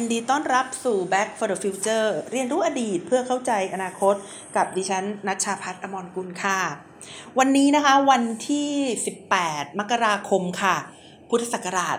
[0.04, 4.14] ินดีต้อนรับสู่ Back for the Future เรียนรู้อดีตเพื่อเข้าใจอนาคต
[4.56, 6.60] กับดิฉันนัชชาพัฒน์อมรกุลค่ะ
[7.38, 8.70] วันนี้นะคะวันที่
[9.24, 10.76] 18 มกราคมค่ะ
[11.28, 11.96] พุทธศักราช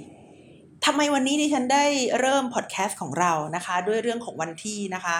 [0.00, 1.84] 2564 ทำไมวันนี้ดิฉันได้
[2.20, 5.18] เริ่มพอดแคสต์ของเรานะคะ ด้วยเรื่องของวันที่นะคะ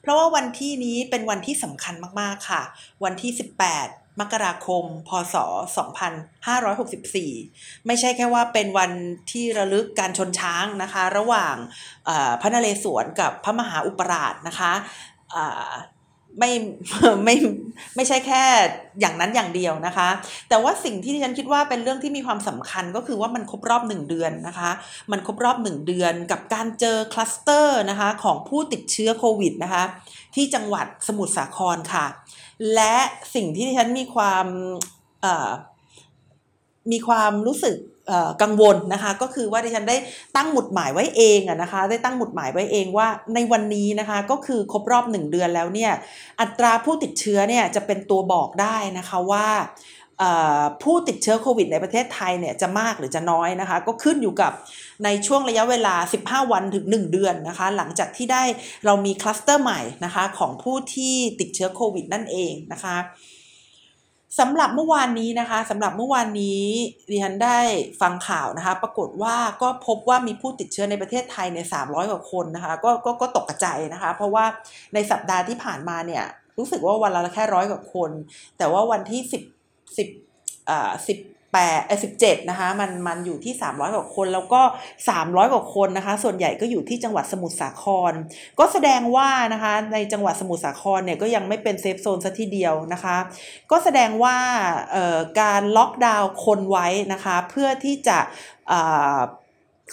[0.00, 2.62] เพราะว่าวันที่นี้เป็นวันที่สำคัญมากๆค่ะ
[3.04, 3.30] วันที่
[3.76, 5.36] 18 มกราคม พศ
[7.00, 8.90] 2564 ไม่ใช่แค่ว่าเป็นวัน
[9.30, 11.54] ที่ระลึกการชนช้างนะคะ ระหว่าง
[12.40, 14.72] พระนเรศวรกับพระมหาอุปราชนะคะ
[16.38, 16.52] ไม่
[17.24, 17.36] ไม่
[17.96, 18.42] ไม่ใช่แค่
[19.00, 20.08] อย่างนั้นอย่างเดียวนะคะ
[20.48, 24.70] แต่ว่าสิ่งที่ฉันคิดว่าเป็นเรื่องที่มีความสำคัญก็คือว่ามันครบรอบหนึ่งเดือนนะคะ
[25.10, 29.84] มันครบรอบหนึ่งเดือนกับการเจอคลัสเตอร์นะคะของผู้ติดเชื้อโควิดนะคะ
[30.34, 32.06] ที่จังหวัดสมุทรสาครค่ะ
[32.74, 32.96] และ
[33.34, 34.46] สิ่งที่ฉันมีความ
[36.92, 37.76] มีความรู้สึก
[38.42, 39.96] กังวลนะคะก็คือว่าดิฉันได้
[40.36, 45.92] ตั้งหมุดหมายไว้เองอะนะคะได้ตั้งหมุดหมายไว้เองว่าในวันนี้นะคะก็คือครบรอบหนึ่งเดือนแล้วเนี่ย
[46.40, 49.46] อัตราผู้ติดเชื้อเนี่ยจะเป็นตัวบอกได้นะคะว่า
[50.82, 54.52] ผู้ติดเชื้อโควิดในประเทศไทยเนี่ยจะมากหรือจะน้อยนะคะ ก็ขึ้นอยู่กับ
[55.04, 58.42] ในช่วงระยะเวลา 15 วันถึง 1 เดือนนะคะ หลังจากที่ได้
[58.86, 62.96] เรามีคลัสเตอร์ใหม่นะคะของผู้ที่ติดเชื้อโควิดนั่นเองนะคะ
[64.40, 66.62] สำหรับเมื่อวานนี้นะคะสำหรับเมื่อวานนี้
[67.10, 67.58] ดิฉันได้
[68.00, 74.44] ฟังข่าวนะคะ ปรากฏว่าก็พบว่ามีผู้ติดเชื้อในประเทศไทยใน 300 กว่าคนนะคะก็ก็ก็ตกกระจายนะคะ เพราะว่า
[74.94, 76.24] ในสัปดาห์ที่ผ่านมาเนี่ย
[76.58, 78.10] รู้สึกว่าวันละแค่ร้อยกว่าคน
[78.58, 79.59] แต่ว่าวันที่ 10
[79.96, 80.08] สิบ
[80.66, 81.18] เอ่า10
[81.54, 84.62] แปดสิบเจ็ดนะคะมันมันอยู่ที่สามร้อยกว่าคน แล้วก็
[85.08, 88.12] สามร้อยกว่าคนนะคะ ส่วนใหญ่ก็อยู่ที่จังหวัดสมุทรสาคร
[88.58, 93.16] ก็แสดงว่านะคะในจังหวัดสมุทรสาครเนี่ยก็ยังไม่เป็น safe zone ซะทีเดียวนะคะ
[93.70, 94.36] ก็แสดงว่า
[95.40, 98.18] การล็อกดาวน์คนไว้นะคะ เพื่อที่จะ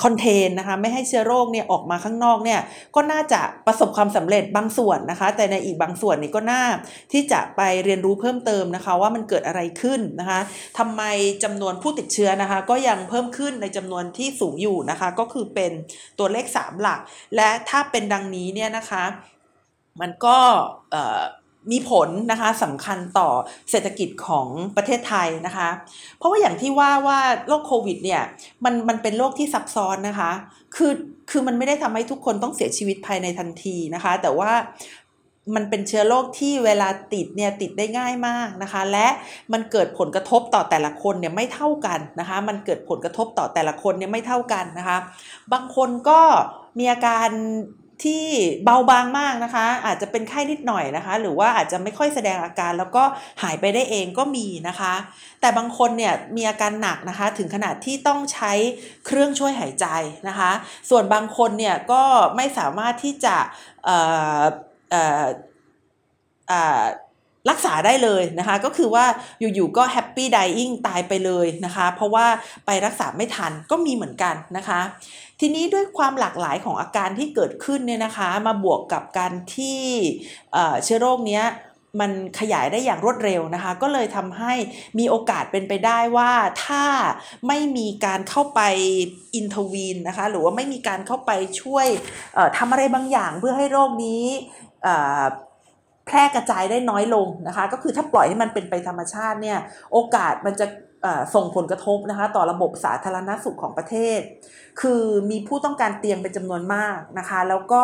[0.04, 2.60] contain นะคะไม่ให้เชื้อโรคเนี่ยออกมาข้างนอกเนี่ย
[2.96, 6.64] ก็น่าจะประสบความสำเร็จบางส่วนนะคะ แต่ในอีกบางส่วนนี่ก็น่า
[7.12, 10.40] ที่จะไปเรียนรู้เพิ่มเติมนะคะ ว่ามันเกิดอะไรขึ้นนะคะ
[10.78, 11.02] ทำไม
[11.44, 15.72] จำนวนผู้ติดเชื้อนะคะ ก็ยังเพิ่มขึ้นในจำนวนที่สูงอยู่นะคะ ก็คือเป็น
[16.20, 17.00] ตัวเลข 3 หลัก
[17.36, 19.04] และถ้าเป็นดังนี้เนี่ยนะคะ
[20.02, 20.38] มันก็
[21.72, 23.30] มีผลนะคะสำคัญต่อ
[23.72, 24.48] เศรษฐกิจของ
[24.78, 25.70] ประเทศไทยนะคะ
[26.18, 28.22] เพราะว่าอย่างที่ว่าว่าโรคโควิดเนี่ย
[28.66, 30.32] มันมันเป็นโรคที่ซับซ้อนนะคะ
[30.76, 30.92] คือ
[31.32, 34.52] คือมันไม่ได้ทำให้ทุกคนต้องเสียชีวิตภายในทันทีนะคะ แต่ว่า
[35.56, 39.08] มันเป็นเชื้อโรคที่เวลาติดเนี่ยติดได้ง่ายมากนะคะ และ
[39.54, 44.98] มันเกิดผลกระทบต่อแต่ละคนเนี่ยไม่เท่ากันนะคะ มันเกิดผลกระทบต่อแต่ละคนเนี่ยไม่เท่ากันนะคะ
[45.54, 46.20] บางคนก็
[46.80, 47.30] มีอาการ
[48.04, 48.26] ที่
[48.64, 53.04] เบาบางมากนะคะ อาจจะเป็นไข้นิดหน่อยนะคะ หรือว่าอาจจะไม่ค่อยแสดงอาการ แล้วก็
[53.44, 54.94] หายไปได้เองก็มีนะคะ
[55.42, 58.52] แต่บางคนเนี่ยมีอาการหนักนะคะ ถึงขนาดที่ต้องใช้
[59.06, 59.88] เครื่องช่วยหายใจ
[60.28, 60.52] นะคะ
[60.90, 62.04] ส่วนบางคนเนี่ยก็
[62.36, 63.36] ไม่สามารถที่จะ
[67.50, 69.06] รักษาได้เลยนะคะ ก็คือว่า
[69.40, 72.26] อยู่ๆก็ happy dying ตายไปเลยนะคะ เพราะว่า
[72.66, 74.80] ไปรักษาไม่ทันก็มีเหมือนกันนะคะ
[75.40, 79.82] ทีนี้ด้วยความหลากหลายของอาการที่เกิดขึ้นเนี่ยนะคะ มาบวกกับการที่
[80.84, 81.46] เชื้อโรคเนี้ย
[82.00, 84.54] มันขยายได้อย่างรวดเร็วนะคะ ก็เลยทำให้
[85.00, 86.32] มีโอกาสเป็นไปได้ว่า
[86.66, 86.86] ถ้า
[87.48, 88.62] ไม่มีการเข้าไป
[89.36, 91.32] intervene นะคะ หรือว่าไม่มีการเข้าไป
[91.62, 91.88] ช่วย
[92.58, 94.24] ทำอะไรบางอย่างเพื่อให้โรคนี้
[96.08, 99.58] แพร่กระจายได้น้อยลงนะคะ ก็คือถ้าปล่อยให้มันเป็นไปธรรมชาติเนี่ย
[99.94, 100.68] โอกาสมันจะ
[101.36, 104.20] ส่งผลกระทบนะคะต่อระบบสาธารณสุขของประเทศ
[104.82, 107.84] คือมีผู้ต้องการเตียงเป็นจำนวนมากนะคะ แล้วก็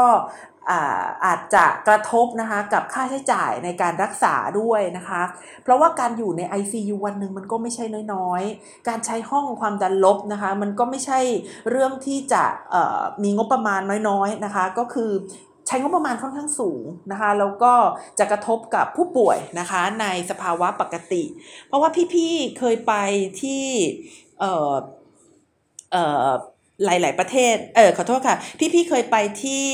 [1.26, 5.22] อาจจะกระทบนะคะกับค่าใช้จ่ายในการรักษาด้วยนะคะ
[5.64, 11.20] เพราะว่าการอยู่ใน ICU วันหนึ่งมันก็ไม่ใช่น้อยๆ การใช้ห้องความดันลบนะคะ มันก็ไม่ใช่
[11.70, 12.44] เรื่องที่จะ
[13.24, 15.12] มีงบประมาณน้อยๆนะคะ ก็คือ
[15.68, 17.74] ใช้งบประมาณค่อนข้างสูงนะคะ แล้วก็
[18.20, 21.24] จะกระทบกับผู้ป่วยนะคะในสภาวะปกติ
[21.68, 22.94] เพราะว่าพี่ๆเคยไป
[23.42, 23.66] ที่
[24.40, 24.74] เอ่อ
[25.92, 26.30] เอ่อ
[26.86, 28.38] หลาย ๆ ประเทศ เออขอโทษค่ะ
[28.74, 29.68] พี่ๆเคยไปที่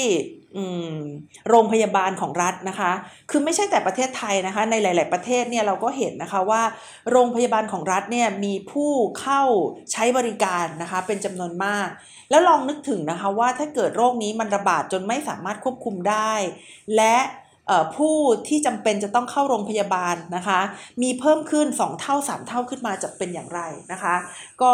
[1.49, 2.91] โรงพยาบาลของรัฐนะคะ
[3.29, 6.61] คือไม่ใช่แต่ประเทศไทยนะคะ ในหลาย ๆ ประเทศเนี่ยเราก็เห็นนะคะว่า
[7.11, 9.41] โรงพยาบาลของรัฐเนี่ยมีผู้เข้า
[9.91, 11.87] ใช้บริการนะคะ เป็นจำนวนมาก
[12.29, 16.33] แล้วลองนึกถึงนะคะว่าถ้าเกิดโรคนี้มันระบาดจนไม่สามารถควบคุมได้
[16.95, 17.15] และ
[17.95, 18.15] ผู้
[18.47, 20.59] ที่จำเป็นจะต้องเข้าโรงพยาบาลนะคะ
[21.01, 23.61] มีเพิ่มขึ้น 2 เท่า 3 เท่าขึ้นมาจะเป็นอย่างไร
[23.91, 24.15] นะคะ
[24.61, 24.73] ก็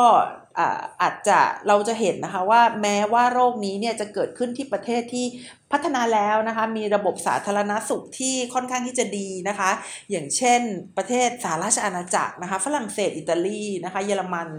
[1.02, 5.26] อาจจะเราจะเห็นนะคะว่าแม้ว่าโรคนี้เนี่ยจะเกิดขึ้นที่ประเทศที่
[5.72, 9.70] พัฒนาแล้วนะคะ มีระบบสาธารณสุขที่ค่อนข้างที่จะดีนะคะ
[10.12, 10.62] อย่างเช่น
[10.98, 14.50] ประเทศสหราชอาณาจักรนะคะ ฝรั่งเศสอิตาลีนะคะ เยอรมัน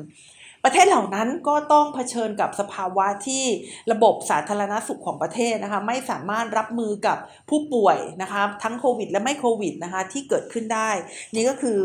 [0.69, 3.45] ประเทศเหล่านั้นก็ต้องเผชิญกับสภาวะที่
[3.93, 7.19] ระบบสาธารณสุขของประเทศนะคะไม่สามารถรับมือกับ
[7.51, 10.91] ผู้ป่วยนะคะทั้งโควิดและไม่โควิดนะคะที่เกิดขึ้นได้
[11.35, 11.81] นี่ก็คือ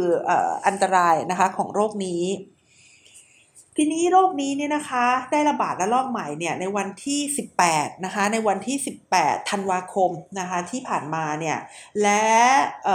[0.67, 2.23] อันตรายนะคะของโรคนี้
[3.77, 7.19] ทีนี้โรคนี้เนี่ยนะคะได้ระบาดระลอกใหม่เนี่ยในวันที่
[7.61, 8.77] 18นะคะในวันที่
[9.13, 11.57] 18ธันวาคมนะคะที่ผ่านมาเนี่ย
[12.01, 12.25] และ
[12.83, 12.87] เ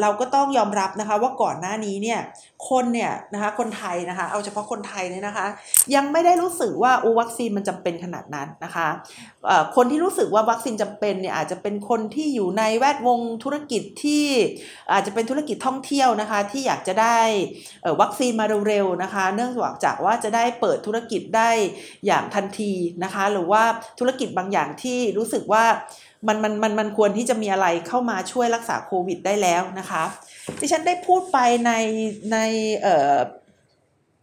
[0.00, 2.20] เราก็ต้องยอมรับนะคะว่าก่อนหน้านี้เนี่ย
[2.70, 5.46] คนเนี่ยนะคะคนไทยนะคะ เอาเฉพาะคนไทยเนี่ยนะคะ
[5.94, 8.88] ยังไม่ได้รู้สึกว่าโอวัคซีนมันจำเป็นขนาดนั้นนะคะ
[9.76, 14.26] คนที่รู้สึกว่าวัคซีนจำเป็นเนี่ยอาจจะเป็นคนที่อยู่ในแวดวงธุรกิจที่
[14.92, 17.18] อาจจะเป็นธุรกิจท่องเที่ยวนะคะ ที่อยากจะได้
[18.00, 19.52] วัคซีนมาเร็วๆนะคะ เนื่อง
[19.84, 21.50] จากว่าจะได้เปิดธุรกิจได้
[22.06, 22.72] อย่างทันที
[23.04, 23.62] นะคะ หรือว่า
[23.98, 25.64] ธุรกิจบางอย่างที่รู้สึกว่า
[26.28, 30.04] มันมันมันมันควรที่จะมีอะไรเข้ามาช่วยรักษาโควิดได้แล้วนะคะ
[30.58, 31.72] ที่ฉันได้พูดไปใน
[32.32, 32.38] ใน
[32.82, 33.18] เอ่อ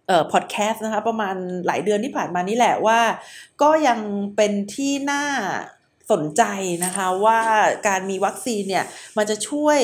[0.07, 1.35] เอ่อพอดแคสต์นะคะประมาณ
[1.65, 2.99] หลายเดือนที่ผ่านมานี่แหละว่า
[3.61, 3.99] ก็ยัง
[4.35, 5.25] เป็นที่น่า
[6.11, 6.43] สนใจ
[6.85, 7.39] นะคะว่า
[7.87, 8.85] การมีวัคซีนเนี่ย
[9.17, 9.79] มันจะช่วย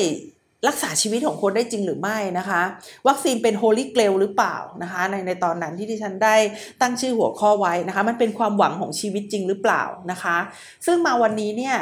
[0.66, 2.62] รักษาชีวิตของคนได้จริงหรือไม่นะคะ
[3.08, 6.36] วัคซีนเป็น Holy Grail หรือเปล่านะคะในในตอนนั้นที่ที่ฉันได้
[6.80, 10.36] ตั้งชื่อหัวข้อไว้นะคะ มันเป็นความหวังของชีวิตจริงหรือเปล่านะคะ
[10.86, 11.76] ซึ่งมาวันนี้เนี่ย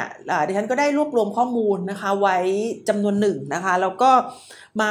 [0.47, 2.37] ดิฉันก็ได้รวบรวมข้อมูลนะคะไว้
[2.89, 4.11] จำนวนหนึ่งนะคะ แล้วก็
[4.79, 4.89] มา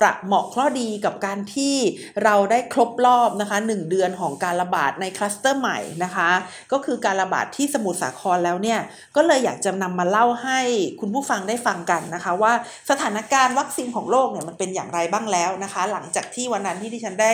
[0.00, 1.76] ประเหมาะพอดีกับการที่
[2.24, 6.30] เราได้ครบรอบนะคะ 1 เดือนของการระบาดในคลัสเตอร์ใหม่นะคะ
[6.72, 8.80] ก็คือการระบาดที่สมุทรสาครแล้วเนี่ย
[9.16, 10.60] ก็เลยอยากจะนำมาเล่าให้
[11.00, 12.52] คุณผู้ฟังได้ฟังกันนะคะ ว่า
[12.90, 17.30] สถานการณ์วัคซีนของโลกเนี่ยมันเป็นอย่างไรบ้างแล้วนะคะ หลังจากที่วันนั้นที่ที่ฉันได้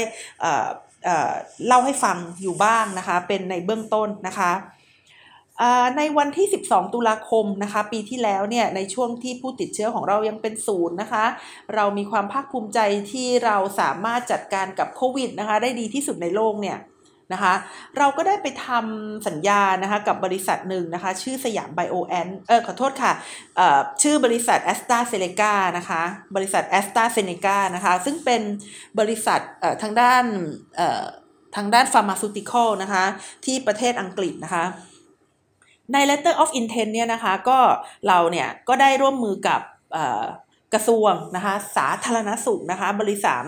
[1.67, 4.53] เล่าให้ฟังอยู่บ้างนะคะ เป็นในเบื้องต้นนะคะ
[5.97, 11.25] ในวันที่ 12 ตุลาคมนะคะ ปีที่แล้วเนี่ยในช่วงที่ผู้ติดเชื้อของเรายังเป็นศูนย์นะคะ
[11.75, 12.79] เรามีความภาคภูมิใจ
[13.13, 16.79] ที่เราสามารถจัดการกับโควิดนะคะ ได้ดีที่สุดในโลกเนี่ย
[17.33, 17.55] นะคะ
[17.99, 23.13] เราก็ได้ไปทำสัญญานะคะกับบริษัทหนึ่งนะคะ ชื่อสยามไบโอแอนเออขอโทษค่ะ
[24.03, 26.03] ชื่อบริษัทแอสตราเซเนกานะคะ
[26.37, 28.43] บริษัทแอสตราเซเนกานะคะซึ่งเป็น
[29.01, 29.41] บริษัท
[29.83, 30.25] ทางด้าน
[31.57, 33.05] ทางด้าน pharmaceutical นะคะ
[33.45, 34.65] ที่ประเทศอังกฤษนะคะ
[35.93, 37.59] ใน letter of intent เนี่ยนะคะก็
[38.09, 39.61] เราเนี่ยก็ได้ร่วมมือกับ
[40.75, 43.43] กระทรวงนะคะสาธารณสุขนะคะบริษัท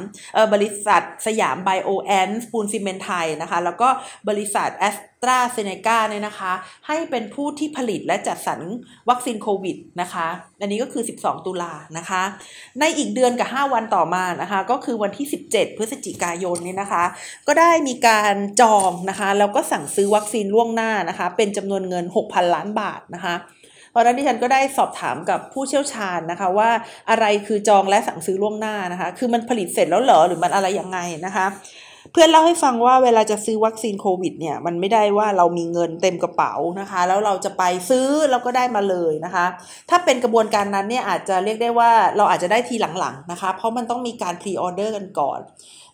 [0.54, 3.88] บริษัทสยามไบโอแอนสปูนซีเมนไทยนะคะแล้วก็
[4.28, 6.52] บริษัทแอสตราเซเนกาเนี่ยนะคะ
[6.86, 8.60] ให้เป็นผู้ที่ผลิตและจัดสรร
[9.08, 10.26] วัคซีนโควิดนะคะ
[10.60, 12.22] อันนี้ก็คือ 12 ตุลานะคะ
[12.80, 17.04] ในอีกเดือนกับ 5 วันต่อมานะคะก็คือวันที่ 17 พฤศจิกายนเนี่ยนะคะ
[17.46, 23.34] ก็ได้มีการจองนะคะแล้วก็สั่งซื้อวัคซีนล่วงหน้านะคะเป็นจำนวนเงิน 6,000 ล้านบาทนะคะ
[23.92, 26.70] เพราะนั้นดิฉันก็ได้สอบถามกับผู้เชี่ยวชาญนะคะ ว่า
[27.10, 31.46] อะไรคือจองและสั่งซื้อล่วงหน้านะคะ คือมันผลิตเสร็จแล้วเหรอหรือมันอะไรยังไงนะคะ
[32.12, 39.46] เพื่อนเล่าให้ฟังว่าเวลาจะซื้อวัคซีนโควิดเนี่ยมันไม่ได้ว่าเรามีเงินเต็มกระเป๋านะคะ แล้วเราจะไปซื้อแล้วก็ได้มาเลยนะคะ
[39.90, 45.40] ถ้าเป็นกระบวนการนั้นเนี่ยอาจจะเรียกได้ว่าเราอาจจะได้ทีหลังๆนะคะ เพราะมันต้องมีการ pre-order กันก่อน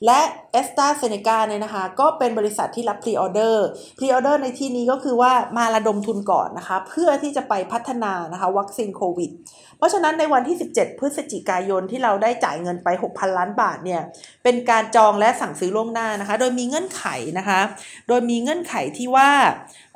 [0.06, 0.20] และ
[0.52, 9.30] แอสตราเซเนกาเนี่ยนะคะ ก็เป็นบริษัทที่รับ pre-order pre-order ในที่นี้ก็คือว่ามาระดมทุนก่อนนะคะ เพื่อที่จะไปพัฒนานะคะวัคซีนโควิด
[9.76, 14.02] เพราะฉะนั้นในวันที่ 17 พฤศจิกายนที่เราได้จ่ายเงินไป 6,000 ล้านบาทเนี่ย
[14.44, 17.04] เป็นการจองและสั่งซื้อล่วงหน้านะคะ โดยมีเงื่อนไข
[17.38, 17.60] นะคะ
[18.08, 19.30] โดยมีเงื่อนไขที่ว่า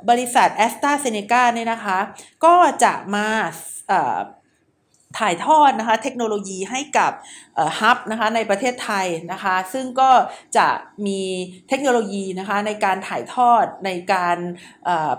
[0.09, 1.97] บริษัทแอสตราเซเนกาเนี่ยนะคะ
[2.45, 3.27] ก็จะมา
[5.19, 7.11] ถ่ายทอดนะคะเทคโนโลยีให้กับ
[7.79, 10.11] ฮับนะคะในประเทศไทยนะคะซึ่งก็
[10.57, 10.67] จะ
[11.07, 11.21] มี
[11.69, 14.37] เทคโนโลยีนะคะในการถ่ายทอดในการ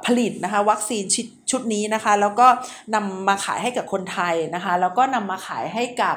[0.07, 1.05] ผลิตนะคะวัคซีน
[1.51, 2.47] ชุดนี้นะคะแล้วก็
[2.95, 6.17] นำมาขายให้กับคนไทยนะคะแล้วก็นำมาขายให้กับ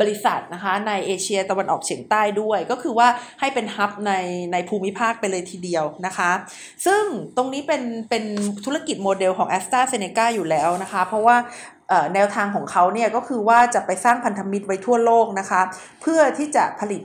[0.00, 3.08] บริษัทนะคะในเอเชียตะวันออกเฉียงใต้ด้วย ก็คือว่า
[3.40, 4.12] ให้เป็นฮับใน
[4.52, 6.30] ในภูมิภาคไปเลยทีเดียวนะคะ
[6.86, 7.02] ซึ่ง
[7.36, 8.24] ตรงนี้เป็นเป็น
[8.64, 11.36] ธุรกิจโมเดลของ a s t r a z เซ e c a อยู่แล้วนะคะ เพราะว่า
[12.14, 15.60] แนวทางของเขาเนี่ยก็คือว่าจะไปสร้างพันธมิตรไว้ทั่วโลกนะคะ
[16.02, 17.02] เพื่อที่จะผลิต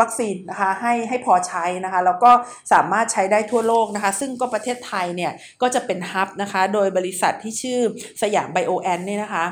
[0.00, 2.30] วัคซีนนะคะให้ให้พอใช้นะคะแล้วก็
[2.72, 5.32] สามารถใช้ได้ทั่วโลกนะคะ ซึ่งก็ประเทศไทยเนี่ย
[5.62, 7.80] ก็จะเป็น hub นะคะโดยบริษัทที่ชื่อ
[8.22, 9.44] สยามไบโอแอนเนี่ยนะคะ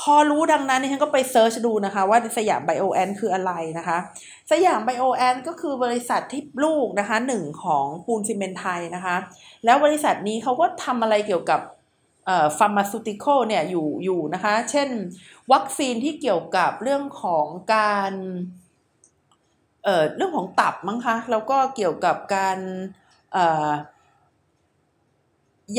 [0.00, 3.98] พอรู้ดังนั้นฉันก็ไป search ดูนะคะว่าสยามไบโอแอนคืออะไรนะคะ
[4.52, 9.16] สยามไบโอแอนก็คือบริษัทที่ลูกนะคะหนึ่งของปูนซีเมนไทยนะคะ
[9.64, 11.60] แล้วบริษัทนี้เขาก็ทำอะไรเกี่ยวกับ
[12.58, 14.88] pharmaceutical เนี่ยอยู่อยู่นะคะ เช่น
[15.52, 18.12] วัคซีนที่เกี่ยวกับเรื่องของการ
[19.84, 22.58] เอ่อเรื่องของตับมั้งคะ แล้วก็เกี่ยวกับการ
[23.32, 23.70] เอ่อ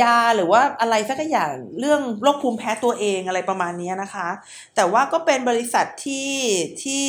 [0.01, 4.29] ยาหรือว่าอะไรสักอย่างเรื่องโรคภูมิแพ้ตัวเองอะไรประมาณนี้นะคะ
[4.75, 6.31] แต่ว่าก็เป็นบริษัทที่
[6.83, 7.05] ที่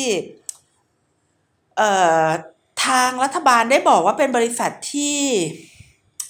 [1.77, 1.91] เอ่
[2.25, 2.27] อ
[2.85, 5.17] ทางรัฐบาลได้บอกว่าเป็นบริษัทที่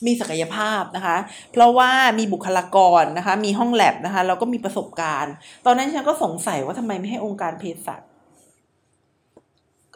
[0.06, 1.18] มีศักยภาพนะคะ
[1.52, 5.34] เพราะว่ามีบุคลากรนะคะ มีห้องแลบนะคะแล้วก็มีประสบการณ์
[5.66, 8.02] ตอนนั้นฉันก็สงสัยว่าทำไมไม่ให้องค์การเภสัช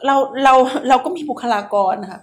[0.06, 0.54] เราเรา
[0.88, 2.20] เราก็มีบุคลากรนะคะ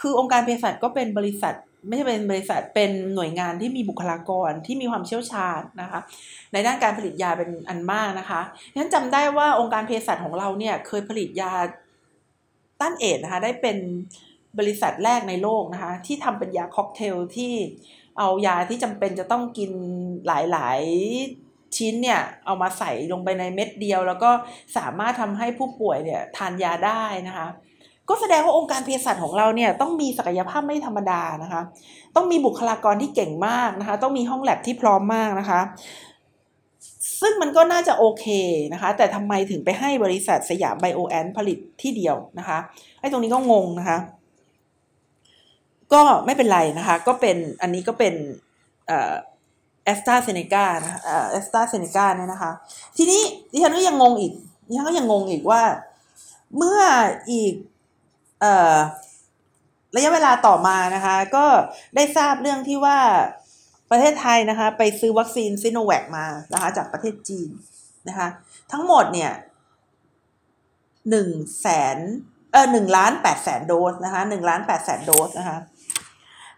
[0.00, 1.54] คือองค์การเภสัชก็เป็นบริษัท
[1.88, 6.00] ไม่ใช่เป็นบริษัทเป็นหน่วยงานที่มีบุคลากรที่มีความเชี่ยวชาญนะคะ
[6.52, 8.40] ในด้านการผลิตยาเป็นอันมากนะคะ
[8.80, 11.52] ฉันจำได้ว่าองค์การเภสัชของเราเนี่ยเคยผลิตยา
[12.80, 13.76] ต้านเอดนะคะได้เป็น
[14.58, 17.52] บริษัทแรกในโลกนะคะ ที่ทำเป็นยาค็อกเทลที่
[18.18, 19.70] เอายาที่จำเป็นจะต้องกิน
[20.26, 20.80] หลาย
[21.28, 24.30] ๆ ชิ้นเนี่ย เอามาใส่ลงไปในเม็ดเดียว แล้วก็
[24.76, 27.46] สามารถทำให้ผู้ป่วยเนี่ยทานยาได้นะคะ
[28.08, 31.62] ก็แสดงว่าองค์การเภสัชของเราเนี่ยต้องมีศักยภาพไม่ธรรมดานะคะ
[32.16, 35.60] ต้องมีบุคลากรที่เก่งมากนะคะ ต้องมีห้องแลบที่พร้อมมากนะคะ
[37.20, 38.26] ซึ่งมันก็น่าจะโอเค
[38.72, 42.58] นะคะ แต่ทำไมถึงไปให้บริษัทสยามไบโอแอนผลิตที่เดียวนะคะ
[43.00, 43.98] ไอ้ตรงนี้ก็งงนะคะ
[45.92, 48.14] ก็ไม่เป็นไรนะคะ ก็เป็นอันนี้ก็เป็น
[49.84, 51.00] แอสตราเซเนกานะ
[51.30, 52.52] แอสตราเซเนกาเนี่ยนะคะ
[52.96, 53.22] ทีนี้
[53.52, 54.32] ดิฉันก็ยังงงอีก
[54.66, 55.62] ดิฉันก็ยังงงอีกว่า
[56.56, 56.80] เมื่อ
[57.32, 57.54] อีก
[59.96, 61.46] ระยะเวลาต่อมานะคะ ก็
[61.94, 62.98] ได้ทราบเรื่องที่ว่า
[63.90, 67.50] ประเทศไทยนะคะ ไปซื้อวัคซีนซิโนแวคมานะคะ จากประเทศจีน
[68.08, 68.28] นะคะ
[68.72, 69.32] ทั้งหมดเนี่ย
[71.10, 71.28] หนึ่ง
[71.60, 71.96] แสน
[72.52, 75.58] เออหนึ่งล้านแปดแสนโดสนะคะหนึ่งล้านแปดแสนโดสนะคะ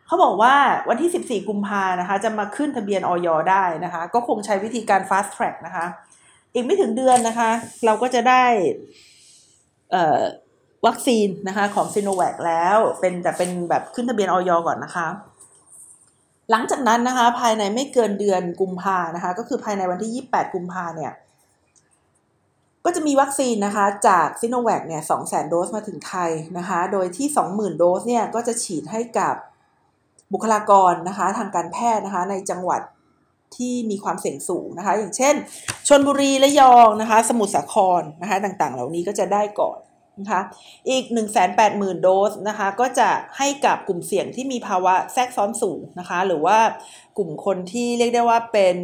[0.06, 0.54] เขาบอกว่า
[0.88, 5.86] วันที่ 14 กุมภานะคะ จะมาขึ้นทะเบียนออยได้นะคะ ก็คงใช้วิธีการ fast track นะคะ
[6.54, 7.50] อีกไม่ถึงเดือนนะคะ
[7.84, 8.44] เราก็จะได้
[10.86, 15.08] วัคซีนนะคะของซีโนแวคแล้วเป็นแต่เป็นแบบขึ้นทะเบียนออยก่อนนะคะ
[16.50, 21.12] หลังจากนั้นนะคะ ภายในไม่เกินเดือนกุมภานะคะ ก็คือภายในวันที่ 28 กุมภาเนี่ย
[22.84, 29.34] ก็จะมีวัคซีนนะคะ จากซิโนแวคเนี่ย200,000โดสมาถึงไทยนะคะ โดยที่ 20,000 โดสเนี่ยก็จะฉีดให้กับ
[30.32, 32.82] บุคลากรนะคะทางการแพทย์นะคะในจังหวัด
[33.56, 35.34] ที่มีความเสี่ยงสูงนะคะ อย่างเช่น
[35.88, 39.78] ชนบุรีและยองนะคะ สมุทรสาครนะคะต่างๆ เหล่านี้ก็จะได้ก่อน
[40.20, 40.40] นะคะ
[40.88, 41.04] อีก
[41.54, 46.58] 180,000 โดสนะคะก็จะให้กับกลุ่มเสี่ยงที่มีภาวะแทรกซ้อนสูงนะคะหรือว่า
[47.16, 48.76] กลุ่มคนที่เรียกได้ว่าเป็น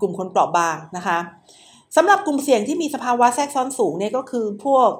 [0.00, 1.18] กลุ่มคนเปราะบางนะคะ
[1.96, 4.90] สำหรับกลุ่มเสี่ยงที่มีสภาวะแทรกซ้อนสูงเนี่ยก็คือพวก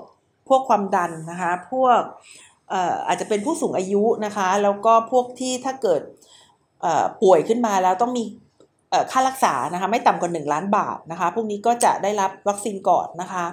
[0.48, 2.00] พวกความดันนะคะพวก
[3.06, 6.00] อาจจะเป็นผู้สูงอายุนะคะ แล้วก็พวกที่ถ้าเกิด
[7.22, 8.24] ป่วยขึ้นมาแล้วต้องมี
[9.10, 13.44] ค่ารักษานะคะไม่ต่ำกว่า 1 ล้านบาทนะคะ พวกนี้ก็จะได้รับวัคซีนก่อนนะคะ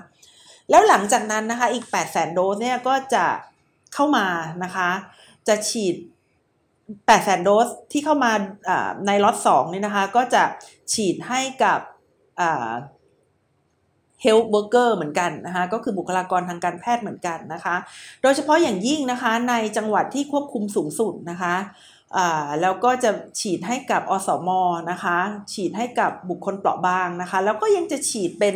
[0.69, 3.25] แล้วหลังจากนั้นนะคะอีก 8 0 0 0 0 0โดสเนี่ยก็จะ
[3.93, 4.27] เข้ามา
[4.63, 4.89] นะคะ
[5.47, 5.95] จะฉีด
[7.07, 8.31] 8 0 0 0 0โดสที่เข้ามา
[9.07, 10.43] ในล็อต2นี่นะคะ ก็จะ
[10.93, 11.79] ฉีดให้กับ
[14.21, 17.75] health worker เหมือนกันนะคะก็คือบุคลากรทางการแพทย์เหมือนกันนะคะ
[18.21, 21.55] โดยเฉพาะอย่างยิ่งนะคะในจังหวัดที่ควบคุมสูงสุดนะคะ
[22.61, 24.49] แล้วก็จะฉีดให้กับอสม
[24.91, 25.17] นะคะ
[25.53, 28.55] ฉีดให้กับบุคคลเปราะบางนะคะ แล้วก็ยังจะฉีดเป็น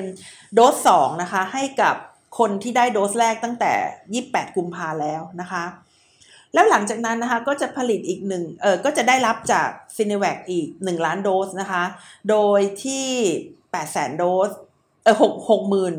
[0.54, 1.96] โดส2นะคะให้กับ
[2.40, 5.64] คนที่ได้โดสแรกตั้งแต่ 28 กุมภาแล้วนะคะ
[6.54, 11.84] แล้วหลังจากนั้นนะคะก็จะผลิตอีกหนึ่งเออก็จะได้รับจากซินเนแวคอีก 1 ล้านโดสนะคะ
[12.30, 13.08] โดยที่
[13.72, 14.52] 8 0 0 0 0 0 โดส
[15.22, 15.96] หกหกหมื่น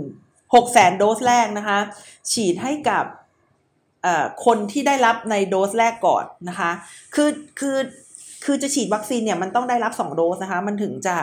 [0.55, 1.79] หกแสนโดสแรกนะคะ
[2.33, 3.05] ฉีดให้กับ
[4.45, 6.71] คนที่ได้รับในโดสแรกก่อนนะคะ
[7.15, 7.77] คือคือ
[8.45, 11.17] คือจะฉีดวัคซีนเนี่ยมันต้องได้รับ 2 โดสนะคะ มันถึงจะ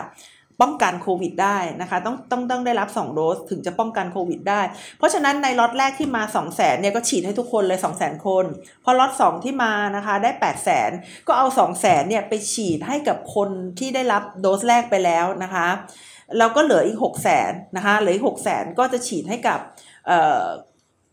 [0.60, 4.60] ป้องกันโควิดได้นะคะ ต้องต้องต้องได้รับ 2 โดสถึงจะป้องกันโควิดได้
[4.98, 8.44] เพราะฉะนั้นในล็อตแรกที่มา 2 0 0แสนเนี่ยก็ฉีดให้ทุกคนเลย 2 0 0แสนคน
[8.84, 10.90] พอล็อต2ที่มานะคะได้ 8 0 0แสน
[11.28, 15.68] ก็เอา 2 0 0แสนเนี่ยไปฉีดให้กับคนที่ได้รับโดสแรกไปแล้วนะคะ
[16.38, 19.58] แล้วก็เหลืออีกหกแสนนะคะเหลืออีกหกแสนก็จะฉีดให้กับ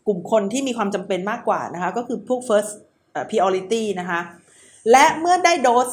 [0.06, 2.72] กลุ่มคนที่มีความจำเป็นมากกว่านะคะก็คือพวก first
[3.28, 4.20] priority นะคะ
[4.90, 5.88] และเมื่อได้โดส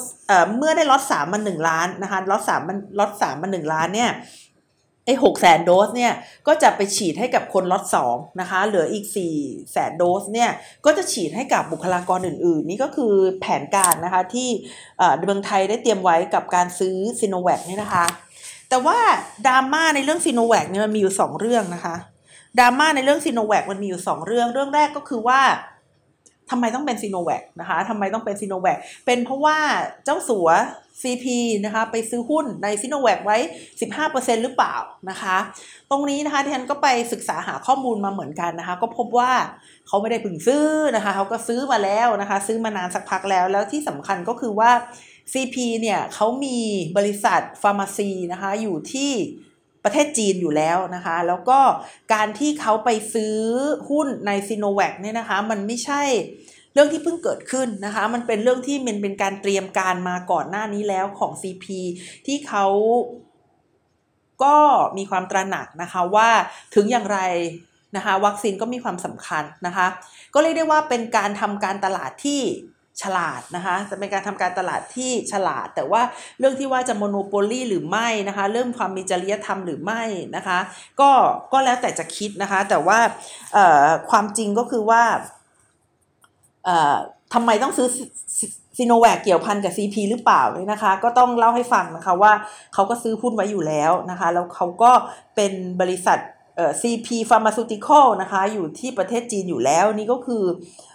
[0.58, 4.12] เมื่อได้ล็อตสามมาหนึ่งล้านนะคะล็อตสามมันล็อตสามมาหนึ่งล้านเนี่ย
[5.06, 6.14] ไอ้หกแสนโดสเนี่ย
[6.48, 9.36] ก็จะไปฉีดให้กับคนล็อตสองนะคะเหลืออีกสี่
[9.72, 10.50] แสนโดสเนี่ย
[10.86, 14.50] ก็จะฉีดให้กับบุคลากรอื่นๆ นี่ก็คือแผนการนะคะที่
[15.26, 18.06] เมืองไทยได้เตรียมไว้กับการซื้อซิโนแวคเนี่ยนะคะ
[18.74, 19.00] แต่ว่า
[19.48, 21.96] ดราม่าในเรื่องซิโนแวคเนี่ยมันมีอยู่สองเรื่องนะคะ
[22.60, 25.42] ดราม่าในเรื่องซิโนแวคมันมีอยู่สองเรื่อง เรื่องแรกก็คือว่า
[26.50, 29.58] ทำไมต้องเป็นซิโนแวคนะคะทำไมต้องเป็นซิโนแวคเป็นเพราะว่า
[30.06, 30.50] เจ้าสัว
[31.02, 31.26] CP
[31.66, 33.38] นะคะ ไปซื้อหุ้นในซีโนแวคไว้
[33.92, 34.76] 15%หรือเปล่า
[35.10, 35.38] นะคะ
[35.90, 39.32] ตรงนี้นะคะที่ฉันก็ไปศึกษาหาข้อมูลมาเหมือนกันนะคะ ก็พบว่า
[39.88, 40.66] เขาไม่ได้พึ่งซื้อ
[40.96, 44.72] นะคะ เขาก็ซื้อมาแล้วนะคะ ซื้อมานานสักพักแล้ว แล้วที่สำคัญก็คือว่า
[45.32, 46.60] CP เนี่ยเขามี
[46.98, 49.12] บริษัทฟาร์มาซีนะคะอยู่ที่
[49.84, 51.60] ประเทศจีนอยู่แล้วนะคะ แล้วก็
[52.14, 53.36] การที่เขาไปซื้อ
[53.90, 56.04] หุ้นในซีโนแวคเนี่ยนะคะ มันไม่ใช่
[56.74, 61.66] เรื่องที่เพิ่งเกิดขึ้นนะคะ มันเป็นเรื่องที่มันเป็นการเตรียมการมาก่อนหน้านี้แล้วของ CP
[62.26, 62.66] ที่เขา
[64.44, 64.58] ก็
[64.98, 66.30] มีความตระหนักนะคะว่า
[66.76, 67.20] ถึงอย่างไร
[67.96, 69.88] นะคะ วัคซีนก็มีความสำคัญนะคะ
[70.34, 72.42] ก็เรียกได้ว่าเป็นการทำการตลาดที่
[73.04, 76.02] ฉลาดนะคะจะเป็นการทำการตลาดที่ฉลาด แต่ว่า
[76.40, 80.04] เรื่องที่ว่าจะโมโนโปลีหรือไม่นะคะ เรื่องความมีจริยธรรมหรือไม่
[80.36, 80.60] นะคะ
[81.00, 81.12] ก็
[81.54, 83.00] ก็แล้วแต่จะคิดนะคะ แต่ว่า
[84.10, 85.04] ความจริงก็คือว่า
[87.34, 87.88] ทำไมต้องซื้อ
[88.78, 92.34] ซีโนแวคเกี่ยวพันกับ CP หรือเปล่าเลยนะคะ ก็ต้องเล่าให้ฟังนะคะว่า
[92.74, 94.92] เขาก็ซื้อหุ้นไว้อยู่แล้วนะคะ แล้วเขาก็
[95.36, 96.20] เป็นบริษัท
[96.82, 100.44] CP Pharmaceutical นะคะอยู่ที่ประเทศจีนอยู่แล้วนี่ก็คือ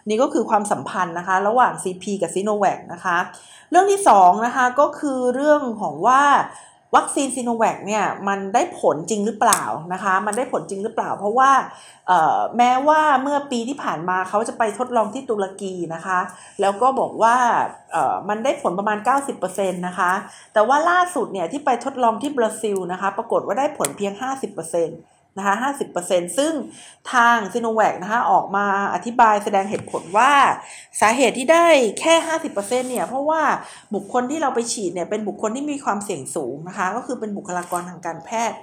[0.09, 3.17] นี่ก็คือความสัมพันธ์นะคะระหว่าง CP กับ Sinovac นะคะ
[3.71, 6.23] เรื่องที่2นะคะก็คือเรื่องของว่า
[6.97, 9.63] วัคซีนซีโนแวคเนี่ยมันได้ผลจริงหรือเปล่า
[9.93, 11.51] นะคะมันได้ผลจริงหรือเปล่า เพราะว่า
[12.57, 16.19] แม้ว่าเมื่อปีที่ผ่านมาเขาจะไปทดลองที่ตุรกีนะคะ
[16.61, 17.37] แล้วก็บอกว่า
[18.29, 18.99] มันได้ผลประมาณ
[19.39, 20.13] 90%นะคะ
[20.53, 24.91] แต่ว่าล่าสุดเนี่ยที่ไปทดลองที่บราซิลนะคะ ปรากฏว่าได้ผลเพียง 50%น
[25.39, 25.55] นะคะ
[25.97, 26.53] 50%ซึ่ง
[27.13, 30.33] ทางซีโนแวคนะคะออกมาอธิบายแสดงเหตุผลว่า
[31.01, 31.67] สาเหตุที่ได้
[32.01, 32.15] แค่
[32.49, 33.43] 50%เนี่ยเพราะว่า
[33.95, 38.57] บุคคลที่เราไปฉีดเนี่ยเป็นบุคคลที่มีความเสี่ยงสูงนะคะ ก็คือเป็นบุคลากรทางการแพทย์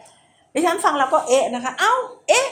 [0.53, 1.93] ดิฉันฟังแล้วก็เอ๊ะนะคะ เอ้า
[2.27, 2.47] เอ๊ะ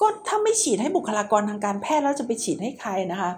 [0.00, 3.30] ก็ถ้าไม่ฉีดให้บุคลากรทางการแพทย์แล้วจะไปฉีดให้ใครนะคะ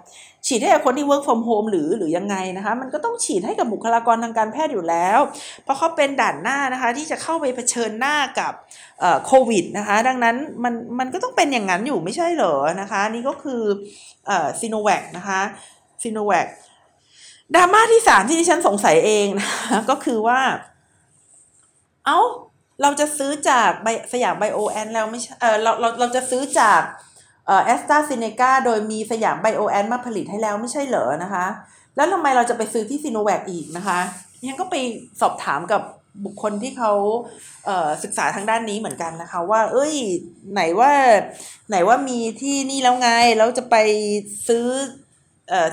[0.47, 5.19] ฉีดให้กับคนที่ work from home หรือหรือยังไงนะคะ มันก็ต้องฉีดให้กับบุคลากรทางการแพทย์อยู่แล้ว
[5.63, 8.53] เพราะเขาเป็นด่านหน้านะคะ ที่จะเข้าไปเผชิญหน้ากับ
[9.25, 13.61] โควิดนะคะ ดังนั้นมันมันก็ต้องเป็นอย่างนั้นอยู่ไม่ใช่เหรอนะคะนี่ก็คือ
[14.59, 15.41] ซีโนแวคนะคะ
[16.03, 16.47] ซีโนแวค
[17.55, 20.39] ดราม่าที่สามที่ดิฉันสงสัยเองนะคะก็คือว่า
[22.05, 22.19] อ้าว
[22.81, 23.71] เราจะซื้อจาก
[24.13, 26.81] สยามไบโอไซเอนซ์แล้วไม่ใช่เออเราเราเราจะซื้อจาก
[27.65, 31.45] แอสตราเซเนกาโดยมีสยามไบโอไซเอนซ์มาผลิตให้แล้วไม่ใช่เหรอนะคะ
[31.95, 33.99] แล้วทำไมเราจะไปซื้อที่ซิโนแวคอีกนะคะ
[34.47, 34.75] ยังก็ไป
[35.21, 35.81] สอบถามกับ
[36.25, 37.67] บุคคลที่เขา
[38.03, 39.93] ศึกษาทางด้านนี้เหมือนกันนะคะ ว่า เอ้ย
[40.53, 40.91] ไหนว่า
[41.69, 43.75] ไหนว่ามีที่นี่แล้วไงแล้วจะไป
[44.47, 44.65] ซื้อ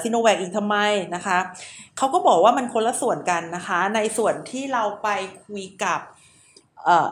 [0.02, 0.76] ซิโนแวคอีกทำไม
[1.14, 1.38] นะคะ
[1.96, 5.08] เขาก็บอกว่ามันคนละส่วนกันนะคะ ในส่วนที่เราไป
[5.46, 6.00] คุยกับ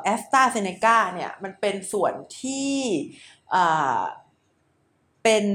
[0.03, 2.75] แอสตราเซเนกาเนี่ยมันเป็นส่วนที่
[5.27, 5.47] เป็น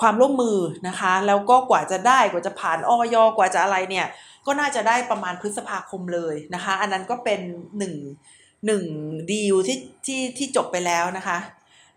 [0.00, 0.58] ความร่วมมือ
[0.88, 4.06] นะคะ แล้วก็กว่าจะได้กว่าจะผ่านออยกว่าจะอะไรเนี่ย
[4.46, 7.40] ก็น่าจะได้ประมาณพฤษภาคมเลยนะคะ อันนั้นก็เป็น
[7.78, 7.94] หนึ่ง
[8.66, 8.84] หนึ่ง
[9.32, 11.38] ดีลที่ที่ที่จบไปแล้วนะคะ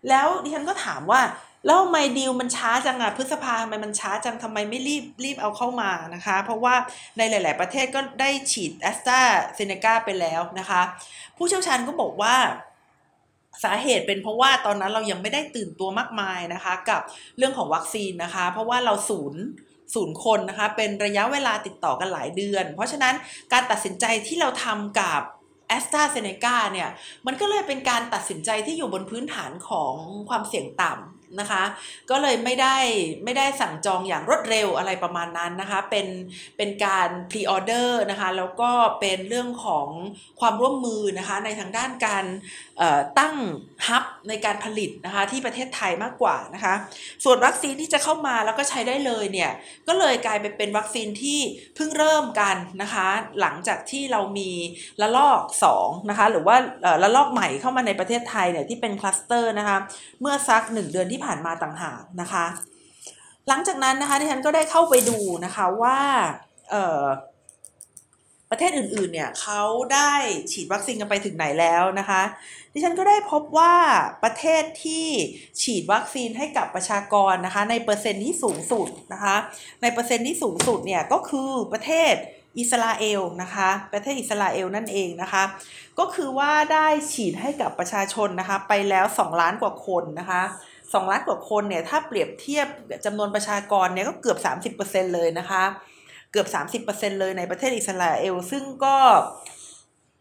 [0.08, 1.20] แล้วดิฉันก็ถามว่า
[1.64, 6.74] แล้วทำไมดีลมันช้าจังอะพฤษภาทำไมมันช้าจังทำไมไม่รีบรีบเอาเข้ามานะคะ เพราะว่า
[7.16, 9.20] ในหลาย ๆ ประเทศก็ได้ฉีดแอสตรา
[9.54, 10.80] เซเนกาไปแล้วนะคะ
[11.36, 12.34] ผู้เชี่ยวชาญก็บอกว่า
[13.64, 17.00] สาเหตุเป็นเพราะว่าตอนนั้นเรายังไม่ได้ตื่นตัวมากมายนะคะ กับ
[17.38, 19.42] เรื่องของวัคซีนนะคะ เพราะว่าเราศูนย์
[19.94, 23.14] ศูนย์คนนะคะ เป็นระยะเวลาติดต่อกันหลายเดือน เพราะฉะนั้น
[23.52, 25.20] การตัดสินใจที่เราทำกับ
[25.68, 26.88] แอสตราเซเนกาเนี่ย
[27.26, 29.94] มันก็เลยเป็นการตัดสินใจที่อยู่บนพื้นฐานของ
[30.28, 31.64] ความเสี่ยงต่ำ นะคะ
[32.10, 32.76] ก็เลยไม่ได้
[33.24, 36.06] ไม่ได้สั่งจองอย่างรวดเร็วอะไรประมาณนั้นนะคะ เป็น
[36.56, 39.88] เป็นการ pre-order นะคะ แล้วก็เป็นเรื่องของ
[40.40, 42.24] ความร่วมมือนะคะ ในทางด้านการ
[43.18, 43.34] ตั้ง
[43.86, 46.74] hub ในการผลิตนะคะที่ประเทศไทยมากกว่านะคะ
[47.24, 49.50] ส่วนวัคซีนที่จะเข้ามาแล้วก็ใช้ได้เลยเนี่ย
[49.88, 51.40] ก็เลยกลายไปเป็นวัคซีนที่
[51.74, 53.06] เพิ่งเริ่มกันนะคะ
[53.40, 54.50] หลังจากที่เรามี
[55.00, 55.42] ระลอก
[55.76, 56.56] 2นะคะหรือว่า
[57.02, 59.78] ระลอกใหม่เข้ามาในประเทศไทยเนี่ยที่เป็นคลัสเตอร์นะคะ
[60.20, 62.46] เมื่อสัก 1 เดือนที่ที่ผ่านมาต่างหากนะคะ
[63.48, 65.98] หลังจากนั้นนะคะที่ฉันก็ได้เข้าไปดูนะคะว่า
[68.50, 69.62] ประเทศอื่นๆเนี่ยเขา
[69.94, 70.12] ได้
[70.52, 72.22] ฉีดวัคซีนกันไปถึงไหนแล้วนะคะ
[72.72, 73.74] ดิฉันก็ได้พบว่า
[74.24, 75.06] ประเทศที่
[75.62, 79.36] ฉีดวัคซีนให้กับประชากรนะคะในเปอร์เซ็นต์ที่สูงสุดนะคะ
[79.82, 82.14] ในเปอร์เซ็นต์ที่สูงสุดเนี่ยก็คือประเทศ
[82.58, 85.42] อิสราเอลนะคะประเทศอิสราเอลนั่นเองนะคะ
[85.98, 90.42] ก็คือว่าได้ฉีดให้กับประชาชนนะคะไปแล้ว 2 ล้านกว่าคนนะคะ
[90.94, 92.66] สองล้านกว่าคนเนี่ยถ้าเปรียบเทียบ
[93.04, 95.64] จำนวนประชากรเนี่ยก็เกือบสามสิบเปอร์เซ็นเลยนะคะ
[96.32, 98.96] เกือบสามสิบเปอร์เซ็นเลยในประเทศอิสราเอล ซึ่งก็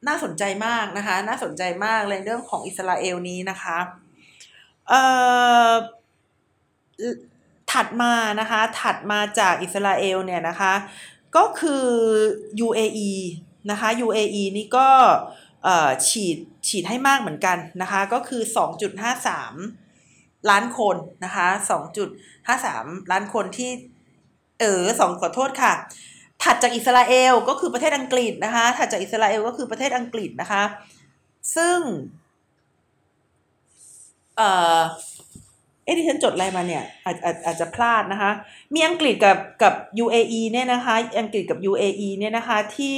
[0.07, 3.77] น่าสนใจมากนะคะ น่าสนใจมากเลยเรื่องของอิสราเอลนี้นะคะ
[4.87, 5.01] เอ่
[5.69, 5.71] อ
[7.71, 10.73] ถัดมานะคะ ถัดมาจากอิสราเอลเนี่ยนะคะ
[11.37, 11.87] ก็คือ
[12.67, 13.11] UAE
[13.71, 14.89] นะคะ UAE นี่ก็
[16.07, 18.41] ฉีดฉีดให้มากเหมือนกันนะคะ ก็คือ
[19.17, 19.86] 2.53
[20.51, 22.09] ล้านคนนะคะสองจุด
[22.47, 23.71] ห้าสามล้านคนที่
[24.59, 25.73] เออสองขอโทษค่ะ
[26.43, 30.63] ถัดจากอิสราเอลก็คือประเทศอังกฤษนะคะ ถัดจากอิสราเอลก็คือประเทศอังกฤษนะคะ
[31.55, 31.79] ซึ่ง
[34.37, 34.79] เอ่อ
[35.83, 38.31] เอ๊ะที่ฉันจดอะไรมาเนี่ยอาจอาจอาจจะพลาดนะคะ
[38.73, 42.97] มีอังกฤษกับกับ UAE เนี่ยนะคะ อังกฤษกับ UAE เนี่ยนะคะที่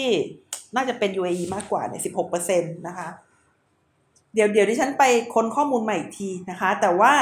[0.75, 3.07] น่าจะเป็น UAE มากกว่าเนี่ยสิบหกเปอร์เซ็นต์นะคะ
[4.33, 7.13] เดี๋ยวเดี๋ยวดิฉันไปค้นข้อมูลใหม่อีกทีนะคะ แต่ว่า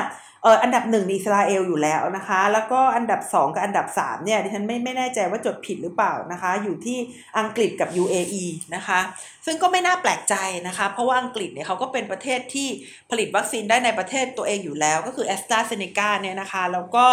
[0.44, 6.98] เอออันดับหนึ่งอิสราเอลอยู่แล้วนะคะ แล้วก็อันดับสองกับอันดับสามเนี่ยดิฉันไม่ไม่แน่ใจว่าจดผิดหรือเปล่านะคะ อยู่ที่
[7.40, 9.00] อังกฤษกับ UAE นะคะ
[9.46, 10.36] ซึ่งก็ไม่น่าแปลกใจ
[10.68, 12.68] นะคะ เพราะว่าอังกฤษเนี่ยเขาก็เป็นประเทศที่
[13.10, 17.06] ผลิตวัคซีนได้ในประเทศตัวเองอยู่แล้ว ก็คือแอสตราเซเนกาเนี่ยนะคะ แล้วก็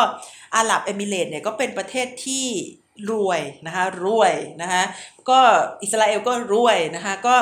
[0.57, 2.47] อาหรับเอมิเรตเนี่ยก็เป็นประเทศที่
[3.11, 4.83] รวยนะคะรวยนะคะ
[5.31, 5.41] ก็
[5.83, 7.35] อิสราเอลก็รวยนะคะก็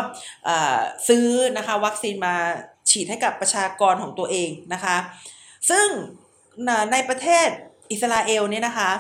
[1.09, 2.35] ซื้อนะคะวัคซีนมา
[2.91, 4.97] ฉีดให้กับประชากรของตัวเองนะคะ
[5.71, 5.87] ซึ่ง
[6.93, 7.49] ในประเทศ
[7.91, 8.91] อิสราเอลเนี่ยนะคะ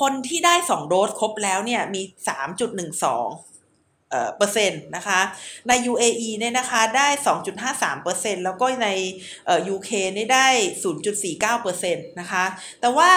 [0.00, 2.02] คนที่ได้ 2 โดสครบแล้วเนี่ยมี
[2.80, 3.49] 3.12
[4.36, 5.20] เปอร์เซ็นต์นะคะ
[5.68, 7.08] ใน UAE เนี่ยนะคะได้
[7.56, 8.88] 2.53เปอร์เซ็นต์แล้วก็ใน
[9.74, 10.48] UK นี่ได้
[11.04, 12.44] 0.49เปอร์เซ็นต์นะคะ
[12.80, 13.10] แต่ว่า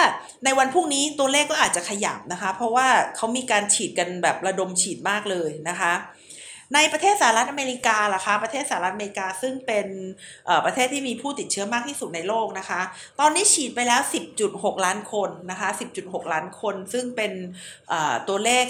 [0.44, 5.92] ในวันพรุ่งนี้ตัวเลขก็อาจจะขยับนะคะ เพราะว่าเขามีการฉีดกันแบบระดมฉีดมากเลยนะคะ
[6.74, 9.86] ในประเทศสหรัฐอเมริกาล่ะคะ ประเทศสหรัฐอเมริกาซึ่งเป็น
[10.66, 12.80] ประเทศที่มีผู้ติดเชื้อมากที่สุดในโลกนะคะ
[13.20, 14.00] ตอนนี้ฉีดไปแล้ว
[14.42, 15.68] 10.6 ล้านคนนะคะ
[16.00, 17.32] 10.6 ล้านคน ซึ่งเป็น
[18.28, 18.64] ตัวเลข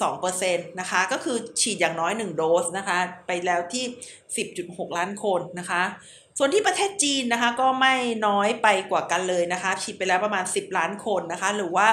[0.00, 3.84] 3.2%นะคะ ก็คือฉีดอย่างน้อย 1 โดสนะคะ ไปแล้วที่
[4.56, 5.84] 10.6 ล้านคนนะคะ
[6.40, 7.94] ส่วนที่ประเทศจีนนะคะก็ไม่
[8.26, 11.86] น้อยไปกว่ากันเลยนะคะ ฉีดไปแล้วประมาณ 10 ล้านคนนะคะ หรือว่า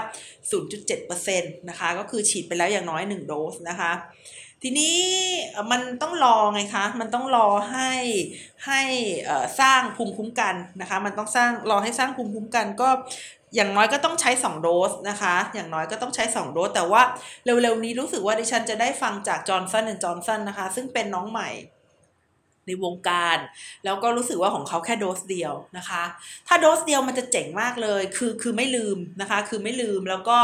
[0.62, 3.92] 0.7%นะคะ ก็คือฉีดไปแล้วอย่างน้อย 1 โดสนะคะ
[4.68, 4.98] ทีนี้
[5.72, 7.92] มันต้องรอไงคะ มันต้องรอให้
[8.66, 8.82] ให้
[9.60, 12.90] สร้างภูมิคุ้มกันนะคะ มันต้องสร้างรอให้สร้างภูมิคุ้มกันก็
[13.56, 17.02] อย่างน้อยก็ต้องใช้ 2 โดสนะคะ อย่างน้อยก็ต้องใช้ 2 โดส แต่ว่า
[17.46, 21.50] เร็วๆนี้รู้สึกว่าดิฉันจะได้ฟังจากจอร์นสันและจอร์นสันนะคะ ซึ่งเป็นน้องใหม่
[22.68, 23.38] ในวงการ
[23.86, 26.04] แล้วก็รู้สึกว่าของเขาแค่โดสเดียวนะคะ
[26.48, 30.38] ถ้าโดสเดียวมันจะเจ๋งมากเลยคือคือไม่ลืมนะคะ คือไม่ลืมแล้วก็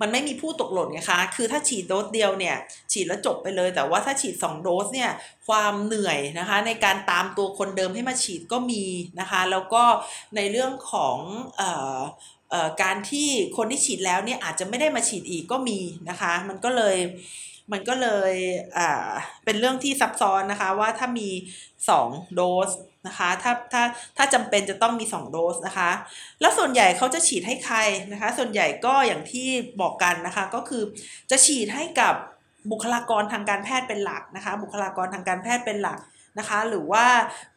[0.00, 2.56] มันไม่มีผู้ตกหล่นไงคะคือถ้าฉีดโดสเดียวเนี่ย
[2.92, 5.10] ฉีดแล้วจบไปเลย แต่ว่าถ้าฉีด 2 โดสเนี่ย
[5.46, 8.82] ความเหนื่อยนะคะในการตามตัวคนเดิมให้มาฉีดก็มี
[9.20, 9.82] นะคะ แล้วก็
[10.36, 11.18] ในเรื่องของ
[11.56, 11.98] เอ่อ
[12.82, 16.96] การที่คนที่ฉีดแล้วเนี่ยอาจจะไม่ได้มาฉีดอีกก็มีนะคะ มันก็เลย
[17.72, 18.34] มันก็เลย
[18.78, 19.10] อ่า
[19.44, 21.28] เป็นเรื่องที่ซับซ้อนนะคะว่าถ้ามี
[21.82, 22.70] 2 โดส
[23.06, 23.82] นะคะถ้าถ้า
[24.16, 25.90] ถ้าจำเป็นจะต้องมี 2 โดสนะคะ
[26.40, 27.78] แล้วส่วนใหญ่เขาจะฉีดให้ใคร
[28.12, 29.48] นะคะ ส่วนใหญ่ก็อย่างที่
[29.80, 30.82] บอกกันนะคะก็คือ
[31.30, 32.14] จะฉีดให้กับ
[32.70, 35.98] บุคลากรทางการแพทย์เป็นหลักนะคะ บุคลากรทางการแพทย์เป็นหลัก
[36.38, 37.06] นะคะ หรือว่า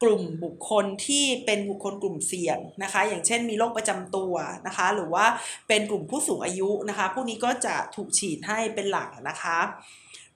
[0.04, 4.34] กลุ่มบุคคลที่เป็นบุคคลกลุ่มเสี่ยงนะคะ อย่างเช่นมีโรคประจำตัว
[4.68, 5.26] นะคะ หรือว่า
[5.68, 9.60] เป็นกลุ่มผู้สูงอายุนะคะ พวกนี้ก็จะถูกฉีดให้เป็นหลักนะคะ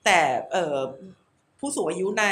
[0.04, 0.18] แต่
[1.58, 2.26] ผู้สูงอายุใน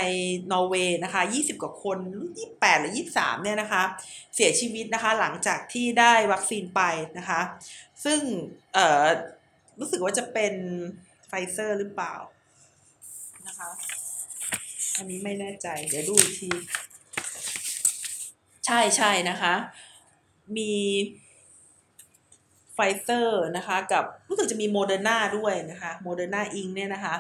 [0.53, 1.99] นอร์เวย์นะคะ 20 กว่าคน
[2.41, 3.83] 28 หรือ 23 เนี่ยนะคะ
[4.35, 6.83] เสียชีวิตนะคะหลังจากที่ได้วัคซีนไป
[7.19, 7.41] นะคะ
[8.05, 8.21] ซึ่ง
[9.79, 10.55] รู้สึกว่าจะเป็น
[11.27, 12.15] ไฟเซอร์หรือเปล่า
[13.47, 13.71] นะคะ
[15.01, 16.51] อันนี้ไม่แน่ใจ เดี๋ยวดูอีกที
[18.67, 19.55] ใช่ใช่นะคะ
[20.57, 20.73] มี
[22.75, 27.15] ไฟเซอร์นะคะกับรู้สึกจะมีโมเดอร์นาด้วยนะคะโมเดอร์นา Inc เนี่ยนะคะ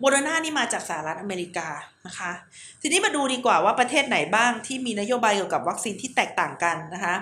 [0.00, 1.68] โมเดอร์นานี่มาจากสหรัฐอเมริกา
[2.06, 2.32] นะคะ
[2.80, 7.14] ทีนี้มาดูดีกว่าว่าประเทศไหนบ้างที่มีนโยบายเกี่ยวกับวัคซีนที่แตกต่างกันนะคะ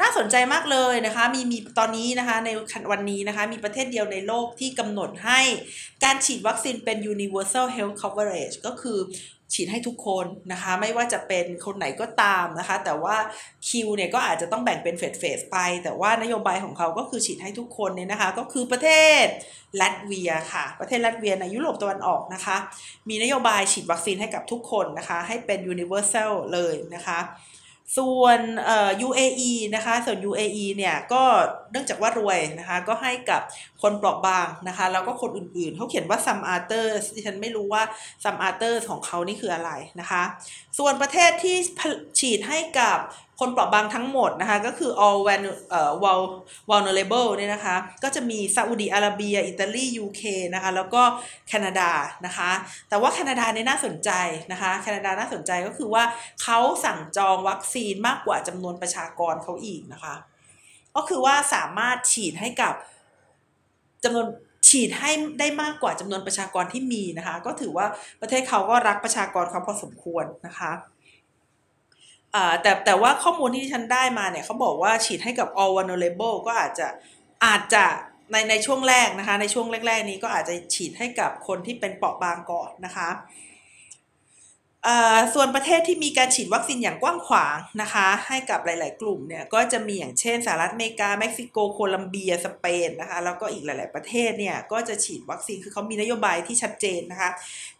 [0.00, 2.50] น่าสนใจมากเลยนะคะมีมีตอนนี้นะคะใน
[2.92, 5.40] วันนี้นะคะมีประเทศเดียวในโลกที่กำหนดให้
[6.04, 8.98] การฉีดวัคซีนเป็น universal health coverage ก็คือ
[9.52, 13.16] ฉีดให้ทุกคนนะคะ ไม่ว่าจะเป็นคนไหนก็ตามนะคะ แต่ว่า
[13.68, 18.88] คิวเนี่ยก็อาจจะต้องแบ่งเป็นเฟสเฟสไป แต่ว่านโยบายของเขาก็คือฉีดให้ทุกคนเนี่ยนะคะ ก็คือประเท
[19.22, 19.24] ศ
[19.80, 22.56] ลัตเวียค่ะ ประเทศลัตเวียในยุโรปตะวันออกนะคะ
[23.08, 27.20] มีนโยบายฉีดวัคซีนให้กับทุกคนนะคะ ให้เป็น universal เลยนะคะ
[27.98, 28.40] ส่วน
[29.06, 31.22] UAE นะคะ ส่วน UAE เนี่ยก็
[31.70, 33.42] เนื่องจากว่ารวยนะคะ ก็ให้กับ
[33.88, 37.82] คนเปราะบางนะคะ แล้วก็คนอื่นๆ เขาเขียนว่า some others ที่ฉันไม่รู้ว่า
[38.24, 39.70] some others ของเขานี่คืออะไร
[40.00, 40.22] นะคะ
[40.78, 41.56] ส่วนประเทศที่
[42.18, 42.98] ฉีดให้กับ
[43.40, 45.20] คนเปราะบางทั้งหมดนะคะก็คือ all
[46.70, 50.22] vulnerable เนี่ยนะคะก็จะมีซาอุดีอาระเบีย อิตาลี UK
[50.54, 51.02] นะคะแล้วก็
[51.48, 51.90] แคนาดา
[52.26, 52.50] นะคะ
[52.88, 54.10] แต่ว่าแคนาดาเนี่ยน่าสนใจ
[54.52, 56.04] นะคะแคนาดาน่าสนใจก็คือว่า
[56.42, 60.14] เขาสั่งจองวัคซีนมากกว่าจำนวนประชากรเขาอีกนะคะ
[60.96, 62.74] ก็คือว่าสามารถฉีดให้กับ
[64.04, 64.26] จำนวน
[64.68, 67.86] ฉีดให้ได้มากกว่าจำนวนประชากรที่มีนะคะ ก็ถือว่า
[68.20, 70.72] ประเทศเขาก็รักประชากรเขาพอสมควรนะคะ
[72.62, 76.88] แต่แต่ว่าข้อมูลที่ฉันได้มาเนี่ยเขาบอกว่าฉีดให้กับ all vulnerable ก็อาจจะ
[77.44, 77.84] อาจจะ
[78.30, 83.08] ในในช่วงแรกนะคะ ในช่วงแรก ๆ นี้ก็อาจจะฉีดให้กับคนที่เป็นเปราะบางก่อนนะคะ
[85.34, 97.30] ส่วนประเทศที่มีการฉีดวัคซีนอย่างกว้างขวางนะคะ ให้กับหลาย ๆ กลุ่มเนี่ยก็จะมีอย่างเช่นสหรัฐอเมริกาเม็กซิโกโคลัมเบียสเปนนะคะแล้วก็อีกหลาย ๆ ประเทศเนี่ยก็จะฉีดวัคซีนคือเขามีนโยบายที่ชัดเจนนะคะ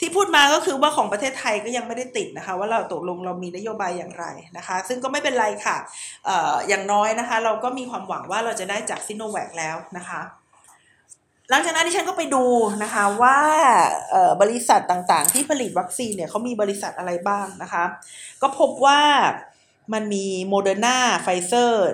[0.00, 6.30] ที่พูดมาก็คือว่าของประเทศไทยก็ยังไม่ได้ติดนะคะ ว่าเราตกลงเรามีนโยบายอย่างไรนะคะ ซึ่งก็ไม่เป็นไรค่ะ
[6.68, 10.20] อย่างน้อยนะคะ เราก็มีความหวังว่าเราจะได้จากซิโนแวคแล้วนะคะ
[11.50, 12.44] หลังจากนั้นดิฉันก็ไปดู
[12.82, 13.38] นะคะว่า
[14.42, 17.84] บริษัทต่างๆ ที่ผลิตวัคซีนเนี่ยเขามีบริษัทอะไรบ้างนะคะ
[18.42, 19.00] ก็พบว่า
[19.92, 21.88] มันมีโมเดอร์นาไฟเซอร์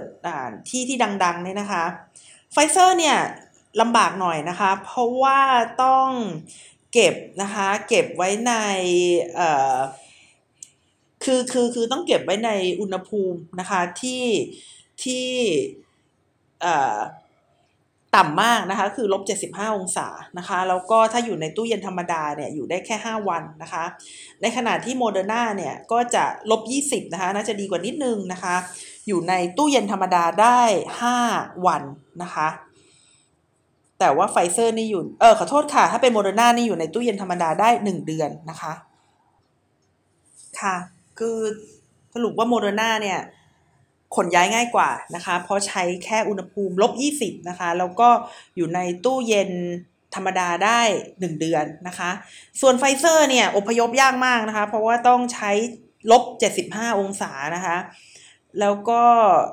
[0.68, 1.84] ที่ที่ดังๆเนี่ยนะคะ
[2.52, 3.18] ไฟเซอร์เนี่ย
[3.80, 5.40] ลำบากหน่อยนะคะ เพราะว่า
[5.84, 6.08] ต้อง
[6.92, 8.52] เก็บนะคะเก็บไว้ใน
[11.24, 14.24] คือคือคือต้องเก็บไว้ในอุณหภูมินะคะที่
[15.02, 15.26] ที่
[18.16, 23.84] ต่ำมากนะคะคือลบ75 องศานะคะแล้วก็ถ้าอยู่ในตู้เย็นธรรมดาเนี่ยอยู่ได้แค่ 5 วันนะคะ
[24.42, 26.60] ในขณะที่โมเดอร์นาเนี่ยก็จะลบ
[27.06, 28.54] 20นะคะน่าจะดีกว่านิดนึงนะคะ
[29.08, 30.60] อยู่ในตู้เย็นธรรมดาได้
[31.14, 31.82] 5 วัน
[32.22, 32.48] นะคะ
[33.98, 38.72] แต่ว่าไฟเซอร์นี่อยู่เออขอโทษค่ะ ถ้าเป็นโมเดอร์นานี่อยู่ในตู้เย็นธรรมดาได้ 1 เดือนนะคะ
[40.60, 40.76] ค่ะ
[41.18, 41.38] คือ
[42.14, 43.18] สรุปว่าโมเดอร์นาเนี่ย
[44.16, 46.92] ขนย้ายง่ายกว่านะคะ เพราะใช้แค่อุณหภูมิลบ
[47.22, 48.08] 20 นะคะ แล้วก็
[48.56, 49.50] อยู่ในตู้เย็น
[50.14, 52.10] ธรรมดาได้ 1 เดือนนะคะ
[52.60, 55.50] ส่วนไฟเซอร์เนี่ยอพยพยากมากนะคะ เพราะว่าต้องใช้
[56.10, 56.22] ลบ
[56.62, 57.76] 75 องศานะคะ
[58.60, 59.02] แล้วก็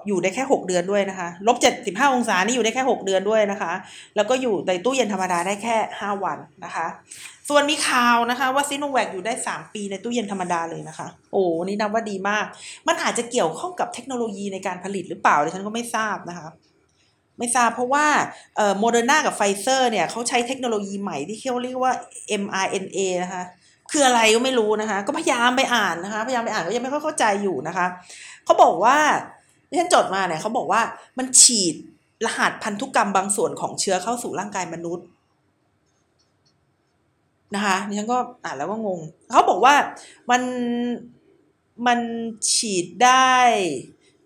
[0.08, 3.74] อยู่ได้แค่ 6 เดือนด้วยนะคะลบ 75 องศานี่อยู่ได้แค่ 6 เดือนด้วยนะคะ
[4.16, 6.88] แล้วก็อยู่ในตู้เย็นธรรมดาได้แค่ 5 วันนะคะ
[7.50, 12.46] ส่วนมีข่าวนะคะว่าซิโนแวคอยู่ได้ 3 ปีในตู้เย็นธรรมดาเลยนะคะ โอ้นี่นับว่าดีมาก
[12.88, 16.48] มันอาจจะเกี่ยวข้องกับเทคโนโลยีในการผลิตหรือเปล่าดิฉันก็ไม่ทราบนะคะ
[17.40, 18.06] ไม่ทราบเพราะว่า
[18.80, 21.94] โมเดอร์นากับไฟเซอร์เนี่ยเขาใช้เทคโนโลยีใหม่ที่เขาเรียกว่า
[22.42, 23.44] mRNA นะคะ
[23.92, 27.86] คืออะไรก็ไม่รู้นะคะ ก็พยายามไปอ่านนะคะ พยายามไปอ่านก็ยังไม่ค่อยเข้าใจอยู่นะคะ
[28.46, 28.98] เขาบอกว่า
[29.70, 30.82] ที่ดิฉันจดมาเนี่ยเขาบอกว่า
[31.18, 31.76] มันฉีด
[32.26, 35.06] รหัสพันธุกรรมบางส่วนของเชื้อเข้าสู่ร่างกายมนุษย์
[37.56, 39.00] นะคะดิฉันก็อ่านแล้วก็งง
[39.32, 39.76] เขาบอกว่า
[40.30, 40.42] มัน
[41.88, 42.00] มัน
[42.54, 43.36] ฉีดได้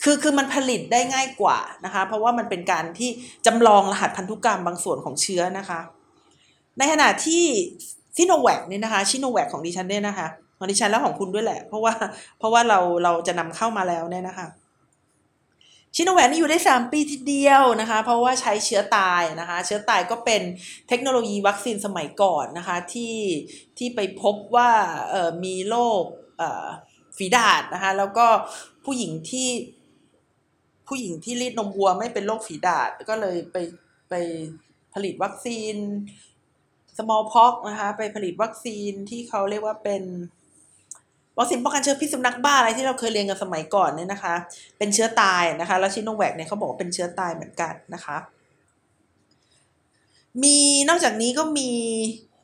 [0.03, 3.09] คือคือมันผลิตได้ง่ายกว่านะคะ เพราะว่ามันเป็นการที่
[3.45, 5.79] จำลองรหัสพันธุกรรมบางส่วนของเชื้อนะคะ
[6.77, 7.43] ในขณะที่
[8.17, 11.93] ซิโนแวคเนี่ยนะคะชิโนแวคของดิฉันเนี่ยนะคะของดิฉันแล้วของคุณด้วยแหละ เพราะว่า
[12.39, 14.47] เพราะว่าเราเราจะนำเข้ามาแล้วเนี่ยนะคะ
[15.95, 20.41] ชิโนแวคนี่อยู่ได้ 3 ปีทีเดียวนะคะ เพราะว่าใช้เชื้อตายนะคะ เชื้อตายก็เป็น
[20.87, 23.17] เทคโนโลยีวัคซีนสมัยก่อนนะคะ ที่
[23.77, 24.71] ที่ไปพบว่า
[25.43, 26.03] มีโรค
[27.17, 28.27] ฝีดาษนะคะ แล้วก็
[28.85, 29.49] ผู้หญิงที่
[30.87, 33.57] ผู้หญิงที่รีดนมวัวไม่เป็นโรคฝีดาษก็เลยไป
[34.09, 34.13] ไป
[34.93, 35.75] ผลิตวัคซีน
[36.97, 40.03] smallpox นะคะ ไปผลิตวัคซีนที่เขาเรียกว่าเป็น
[41.37, 44.33] วัคซีนป้องกันเชื้อพิษสุนัขบ้าอะไรที่เราเคยเรียนกันสมัยก่อนเนี่ยนะคะ
[44.77, 48.17] เป็นเชื้อตายนะคะ แล้วชิโนแวคเนี่ยเขาบอกว่าเป็นเชื้อตายเหมือนกันนะคะ
[50.43, 50.57] มี
[50.89, 51.69] นอกจากนี้ก็มี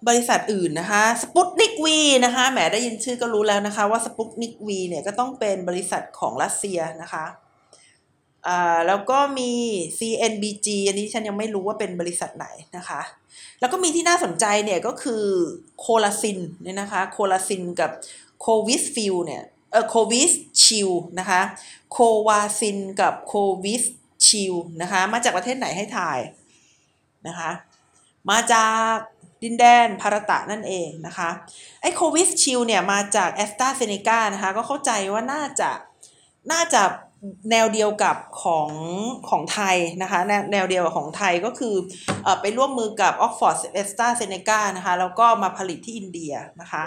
[0.07, 7.25] บริษัทอื่นนะคะสปุตนิกวีนะคะแหมได้ยินชื่อก็รู้แล้วนะคะ ว่าสปุตนิกวีเนี่ยก็ต้องเป็นบริษัทของรัสเซียนะคะ
[8.47, 9.51] อ่าแล้วก็มี
[9.99, 12.47] CNBG อันนี้ฉันยังไม่รู้ว่าเป็นบริษัทไหน
[12.77, 13.01] นะคะ
[13.59, 15.23] แล้วก็มีที่น่าสนใจเนี่ยก็คือ
[15.79, 17.91] โควาซินเนี่ยนะคะ โควาซินกับ
[18.41, 20.31] โควิสฟิลเนี่ยเออโควิ
[20.63, 21.41] ชิลด์นะคะ
[21.91, 21.97] โค
[22.27, 23.83] วาซินกับโควิส
[24.25, 26.19] ชิลนะคะมาจากประเทศไหนให้ทาย
[27.27, 27.51] นะคะ
[28.29, 28.95] มาจาก
[29.43, 31.29] ดินแดนภารตะนั่นเองนะคะ
[31.81, 35.69] ไอ Covishield เนี่ยมาจากแอสตราเซเนกานะคะก็เข้าใจว่าน่าจะ
[36.51, 36.81] น่าจะ
[37.51, 38.69] แนวเดียวกับของ
[39.29, 41.75] ของไทยนะคะแนวแนวเดียวกับของไทยก็คือเอ่
[42.25, 46.83] อไปร่วมมือกับออกฟอร์ดเอสตราเซเนกานะคะแล้วก็มาผลิตที่อินเดียนะคะ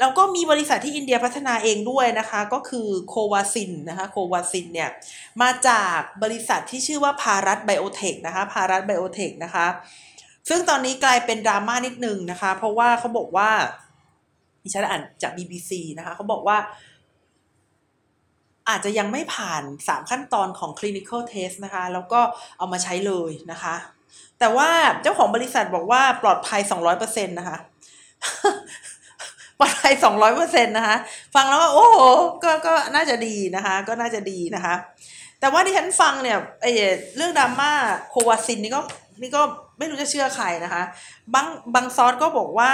[0.00, 4.90] แล้วก็มีบริษัทที่อินเดียพัฒนาเองด้วยนะคะ ก็คือโควาซินนะคะโควาซินเนี่ย
[5.42, 9.66] มาจากบริษัทที่ชื่อว่าพารัตไบโอเทคนะคะพารัตไบโอเทคนะคะ
[10.48, 13.50] ซึ่งตอนนี้กลายเป็นดราม่านิดนึงนะคะ เพราะว่าเขาบอกว่า
[14.62, 16.58] ดิฉันอ่านจาก BBC นะคะเขาบอกว่า
[18.68, 22.20] อาจจะยังไม่ผ่าน 3 ขั้นตอนของ clinical test นะคะ แล้วก็
[22.58, 23.74] เอามาใช้เลยนะคะ
[24.38, 24.68] แต่ว่า
[25.02, 26.60] เจ้าของบริษัทบอกว่าปลอดภัย
[26.94, 27.58] 200%นะคะ
[29.58, 30.96] ปลอดภัยสองร้อยเปอร์เซ็นต์นะคะ
[31.34, 31.98] ฟังแล้วก็โอ้โห
[32.44, 34.74] ก็ก็น่าจะดีนะคะ ก็น่าจะดีนะคะ
[35.40, 36.72] แต่ว่าดิฉันฟังเนี่ยไอ้
[37.16, 37.72] เรื่องดราม่า
[38.10, 38.80] Covaxin นี่ก็
[39.22, 39.42] นี่ก็
[39.78, 40.82] ไม่รู้จะเชื่อใครนะคะ
[41.34, 42.72] บางบางซอสก็บอกว่า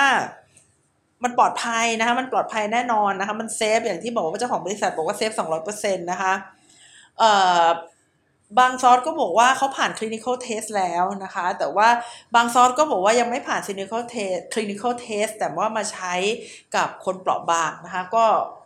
[1.25, 6.33] มันปลอดภัยนะคะ มันปลอดภัยแน่นอนนะคะ มัน safe อย่างที่บอกว่าเจ้าของบริษัทบอกว่า safe สองร้อยเปอร์เซ็นต์นะคะ
[7.19, 7.31] เอ่
[7.63, 7.67] อ
[8.59, 11.89] บางซอสก็บอกว่าเขาผ่าน clinical test แล้วนะคะ แต่ว่า
[12.35, 16.15] บางซอสก็บอกว่ายังไม่ผ่าน clinical test clinical test แต่ว่ามาใช้
[16.77, 18.25] กับคนเปราะบางนะคะ ก็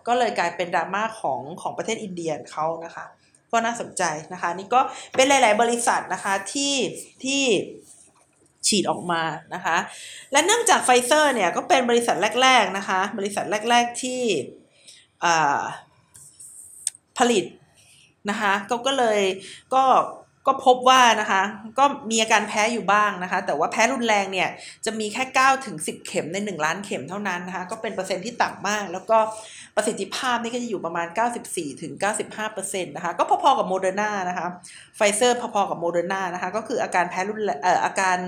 [0.08, 3.06] ก็เลยกลายเป็นดราม่าของของประเทศอินเดียเขานะคะ
[3.52, 4.80] ก็น่าสนใจนะคะ นี่ก็
[5.16, 6.74] เป็นหลาย ๆ บริษัทนะคะที่
[7.24, 7.42] ที่
[8.66, 9.22] ฉีดออกมา
[9.54, 9.76] นะคะ
[10.32, 14.22] และเนื่องจากไฟเซอร์เนี่ยก็เป็นบริษัทแรก ๆ นะคะ บริษัทแรก ๆ ที่
[17.18, 17.44] ผลิต
[18.30, 19.20] นะคะก็ก็เลย
[19.74, 19.84] ก็
[20.46, 21.42] ก็พบว่านะคะ
[21.78, 24.48] ก็มีอาการแพ้อยู่บ้างนะคะ แต่ว่าแพ้รุนแรงเนี่ย
[24.84, 29.18] จะมีแค่9ถึง10 เข็มใน 1 ล้านเข็มเท่านั้นนะคะก็เป็นเปอร์เซ็นต์ที่ต่ำมาก แล้วก็
[29.76, 31.06] ประสิทธิภาพนี่ก็จะอยู่ประมาณ
[31.44, 31.92] 94ถึง
[32.44, 34.46] 95%นะคะก็พอๆกับโมเดอร์นานะคะ
[34.96, 38.18] ไฟเซอร์พอๆกับโมเดอร์นานะคะก็คืออาการแพ้รุนเอ่ออาการ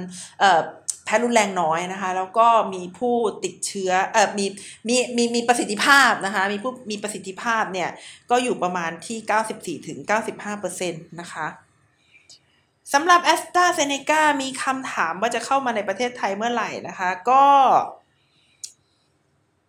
[0.41, 0.61] เอ่อ
[1.11, 4.47] แพ้รุนแรงน้อยนะคะ แล้วก็มีผู้ติดเชื้อเออมี
[4.89, 7.91] มีมีมีประสิทธิภาพนะคะ มีผู้มีประสิทธิภาพเนี่ย
[8.31, 9.19] ก็อยู่ประมาณที่
[9.81, 9.99] 94ถึง
[10.61, 11.47] 95%นะคะ
[12.93, 17.45] สำหรับแอสตราเซเนกามีคำถามว่าจะเข้ามาในประเทศไทยเมื่อไหร่นะคะ ก็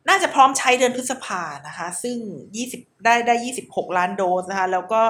[0.09, 2.17] น่าจะพร้อมใช้เดือนพฤษภานะคะ ซึ่ง
[2.61, 3.35] 20 ได้ได้
[3.67, 5.01] 26 ล้านโดสนะคะ แล้วก็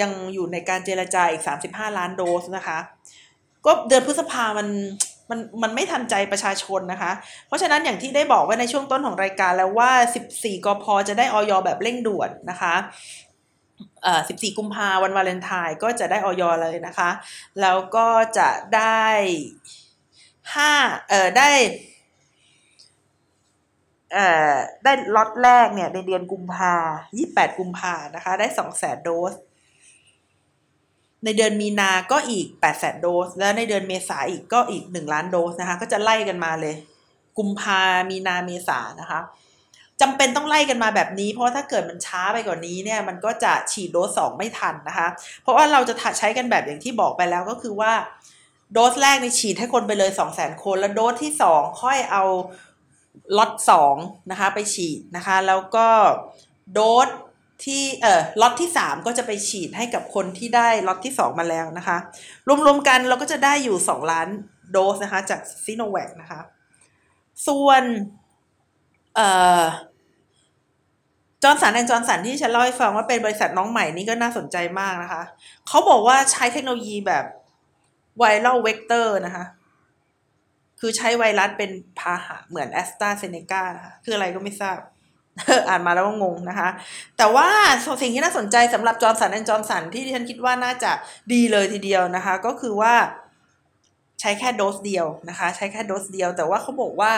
[0.00, 2.78] ยังอยู่ในการเจรจาอีก 35 ล้านโดสนะคะ
[3.66, 4.68] ก็เดือนพฤษภามัน
[5.30, 7.12] มันมันไม่ทันใจประชาชนนะคะ
[7.46, 9.92] เพราะฉะนั้นอย่างที่ได้บอกไว้ในช่วงต้นของรายการแล้วว่า
[10.30, 12.74] 14กพจะได้ออยแบบเร่งด่วนนะคะ
[14.02, 17.10] เอ่อ14 กุมภาวันวาเลนไทน์ก็จะได้ออยเลยนะคะ
[17.60, 19.06] แล้วก็จะได้
[20.54, 20.72] ห้า
[21.08, 21.50] เอ่อได้
[24.14, 26.74] เอ่อได้ล็อตแรกเนี่ยในเดือนกุมภา
[27.16, 29.34] 28 กุมภานะคะ ได้2แสนโดส
[31.24, 36.74] ในเดือนมีนาก็อีก8แสนโดส แล้วในเดือนเมษาอีกก็อีก 1 ล้านโดสนะคะ ก็จะไล่กันมาเลย
[37.38, 37.80] กุมภา
[38.10, 39.20] มีนาเมษานะคะ
[40.00, 45.08] จำเป็นต้องไล่กันมาแบบนี้ เพราะถ้าเกิดมันช้าไปกว่านนี้เนี่ยมันก็จะฉีดโดสสองไม่ทันนะคะ
[45.42, 47.92] เพราะว่าเราจะใช้กันแบบอย่างที่บอกไปแล้วก็คือว่า
[48.72, 52.24] โดสแรกในฉีดให้คนไปเลย 2 0 0 0 0 0 คน แล้วโดสที่ 2 ค่อยเอา
[53.36, 53.96] ล็อตสอง
[54.30, 55.86] นะคะไปฉีดนะคะ แล้วก็
[56.74, 57.08] โดส
[57.64, 61.96] ที่เอ่อล็อตที่ 3 ก็จะไปฉีดให้กับคนที่ได้ล็อตที่ 2 มาแล้วนะคะ
[62.66, 64.28] รวมๆกันเราก็จะได้อยู่ 2 ล้าน
[64.70, 66.40] โดสนะคะจากซีโนแวคนะคะ
[67.46, 67.82] ส่วน
[69.14, 69.28] เอ่
[69.60, 69.64] อ
[71.42, 75.22] จอร์นสันแอนจอร์นสันดิฉันเล่าให้ฟังว่าเป็นบริษัทน้องใหม่นี่ก็น่าสนใจมากนะคะ
[75.68, 77.24] เขาบอกว่าใช้เทคโนโลยีแบบ
[78.18, 79.44] viral vector นะคะ
[80.80, 84.78] คือใช้ไวรัสเป็นพาหะเหมือนแอสตราเซเนกานะคะ คืออะไรก็ไม่ทราบ
[85.68, 86.68] อ่านมาแล้วก็งงนะคะ
[87.18, 87.48] แต่ว่า
[88.02, 90.92] สิ่งที่น่าสนใจสำหรับจอร์นสันแอนจอร์นสันที่ดิฉันคิดว่าน่าจะ
[91.32, 92.94] ดีเลยทีเดียวนะคะ ก็คือว่า
[94.20, 97.12] ใช้แค่โดสเดียวนะคะ ใช้แค่โดสเดียว แต่ว่าเขาบอกว่า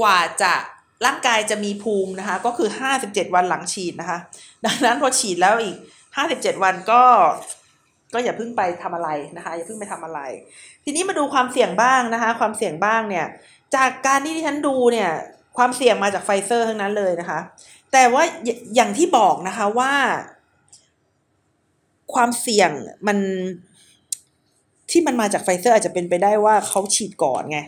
[0.00, 0.54] กว่าจะ
[1.06, 2.68] ร่างกายจะมีภูมินะคะ ก็คือ
[3.02, 4.18] 57 วันหลังฉีดนะคะ
[4.66, 5.76] ดังนั้นพอฉีดแล้วอีก
[6.20, 7.02] 57 วันก็
[8.14, 10.20] ก็อย่าเพิ่งไปทำอะไรนะคะ อย่าเพิ่งไปทำอะไร
[10.84, 13.26] ทีนี้มาดูความเสี่ยงบ้างนะคะ ความเสี่ยงบ้างเนี่ย
[13.76, 15.10] จากการที่ดิฉันดูเนี่ย
[15.56, 17.40] ความเสี่ยงมาจากไฟเซอร์ทั้งนั้นเลยนะคะ
[17.92, 18.22] แต่ว่า
[18.74, 19.92] อย่างที่บอกนะคะว่า
[22.14, 22.70] ความเสี่ยง
[23.06, 23.18] มัน
[24.90, 27.58] ที่มันมาจากไฟเซอร์อาจจะเป็นไปได้ว่าเขาฉีดก่อนไง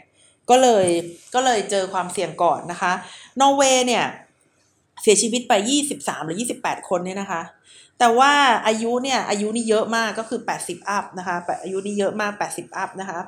[0.50, 0.86] ก็เลย
[1.34, 2.92] ก็เลยเจอความเสี่ยงก่อนนะคะ
[3.40, 4.04] นอร์เวย์เนี่ย
[5.02, 5.52] เสียชีวิตไป
[5.90, 7.42] 23 หรือ 28 คนเนี่ยนะคะ
[7.98, 8.32] แต่ว่า
[8.66, 13.18] อายุเนี่ยอายุนี่เยอะมากก็คือ 80 up นะคะอายุนี่เยอะมาก 80 up นะคะ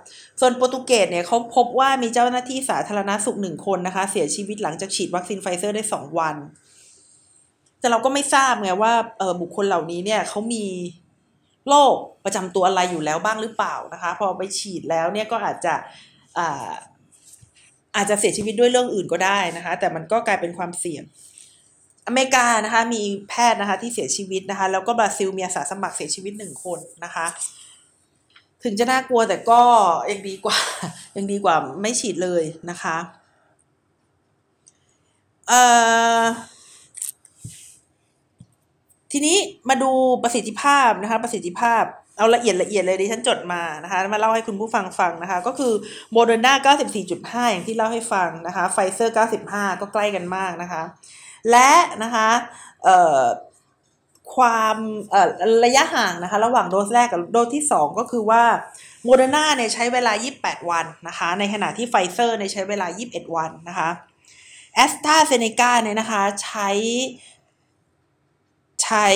[0.41, 6.37] ส่วนโปรตุเกสเนี่ยเขาพบว่ามีเจ้าหน้าที่สาธารณสุขหนึ่งคนนะคะ เสียชีวิตหลังจากฉีดวัคซีนไฟเซอร์ได้ 2 วัน
[7.81, 8.93] แต่เราก็ไม่ทราบไงว่า
[9.41, 10.65] บุคคลเหล่านี้เนี่ยเขามี
[11.69, 15.75] โรคประจำตัวอะไรอยู่แล้วบ้างหรือเปล่านะคะ พอไปฉีดแล้วเนี่ยก็อาจจะ
[16.39, 16.71] อา
[17.97, 21.03] อาจจะเสียชีวิตด้วยเรื่องอื่นก็ได้นะคะ แต่มันก็กลายเป็นความเสี่ยง
[22.11, 27.27] อเมริกานะคะมีแพทย์นะคะที่เสียชีวิตนะคะแล้วก็บราซิลมีอาสาสมัครเสียชีวิตหนึ่งคนนะคะ
[28.65, 29.63] ถึงจะน่ากลัวแต่ก็
[30.11, 30.59] ยังดีกว่า
[31.17, 32.97] ยังดีกว่าไม่ฉีดเลยนะคะ
[35.49, 35.63] เอ่
[36.21, 36.23] อ
[39.13, 39.37] ทีนี้
[39.69, 39.91] มาดู
[40.23, 41.85] ประสิทธิภาพนะคะประสิทธิภาพ
[42.17, 45.73] เอาละเอียดละเอียดเลยดิฉันจดมานะคะมาเล่าให้คุณผู้ฟังฟังนะคะ ก็คือ
[46.13, 46.75] โมเดอร์นา
[47.09, 49.15] 94.5 อย่างที่เล่าให้ฟังนะคะไฟเซอร์
[49.47, 50.83] 95 ก็ใกล้กันมากนะคะ
[51.51, 51.73] และ
[52.03, 52.29] นะคะ
[54.35, 54.77] ความ
[55.65, 58.43] ระยะห่างนะคะระหว่างโดสแรกกับโดสที่ 2 ก็คือว่า
[59.05, 63.91] โมเดอร์นาเนี่ยใช้เวลา 28 วันนะคะ ในขณะที่ไฟเซอร์เนี่ยใช้เวลา 21 วันนะคะ
[64.75, 66.71] แอสตราเซเนกาเนี่ยนะคะใช้
[68.85, 69.09] ใช้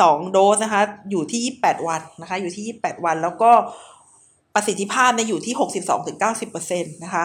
[0.00, 3.50] สองโดสนะคะอยู่ที่ยี่แปดวันนะคะอยู่ที่ยี่แปดวัน แล้วก็
[4.54, 7.24] ประสิทธิภาพเนี่ยอยู่ที่หกสิบสองถึงเก้าสิบเปอร์เซ็นต์นะคะ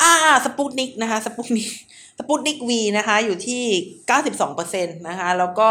[0.00, 0.12] อ่า
[0.44, 1.68] สปุตนิกนะคะสปุตนิก
[2.18, 3.62] สปุตนิกวีนะคะอยู่ที่
[4.06, 5.68] เก้าสิบสองเปอร์เซ็นต์นะคะแล้วก็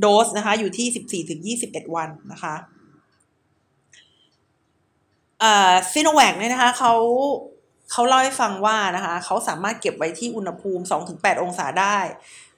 [0.00, 2.54] โดสนะคะอยู่ที่สิบสี่ถึงยี่สิบเอ็ดวันนะคะ
[5.92, 6.94] ซีโนแวคเนี่ยนะคะเขา
[7.92, 11.98] เขาเล่าให้ฟังว่านะคะเขาสามารถเก็บไว้ที่อุณหภูมิ 2-8 องศาได้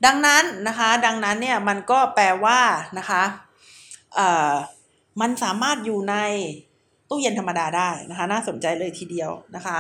[0.04, 2.60] ดังนั้นนะคะดังนั้นเนี่ยมันก็แปลว่า
[2.98, 3.22] นะคะ
[5.20, 6.16] มันสามารถอยู่ใน
[7.08, 9.78] ตู้เย็นธรรมดาได้นะคะ น่าสนใจเลยทีเดียวนะคะ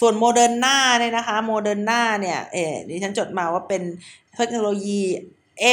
[0.00, 3.82] ส่วนโมเดอร์นาเนี่ยนะคะโมเดอร์นาเนี่ยเอ๋ดิฉันจดมาว่าเป็น
[4.36, 5.02] เทคโนโลยี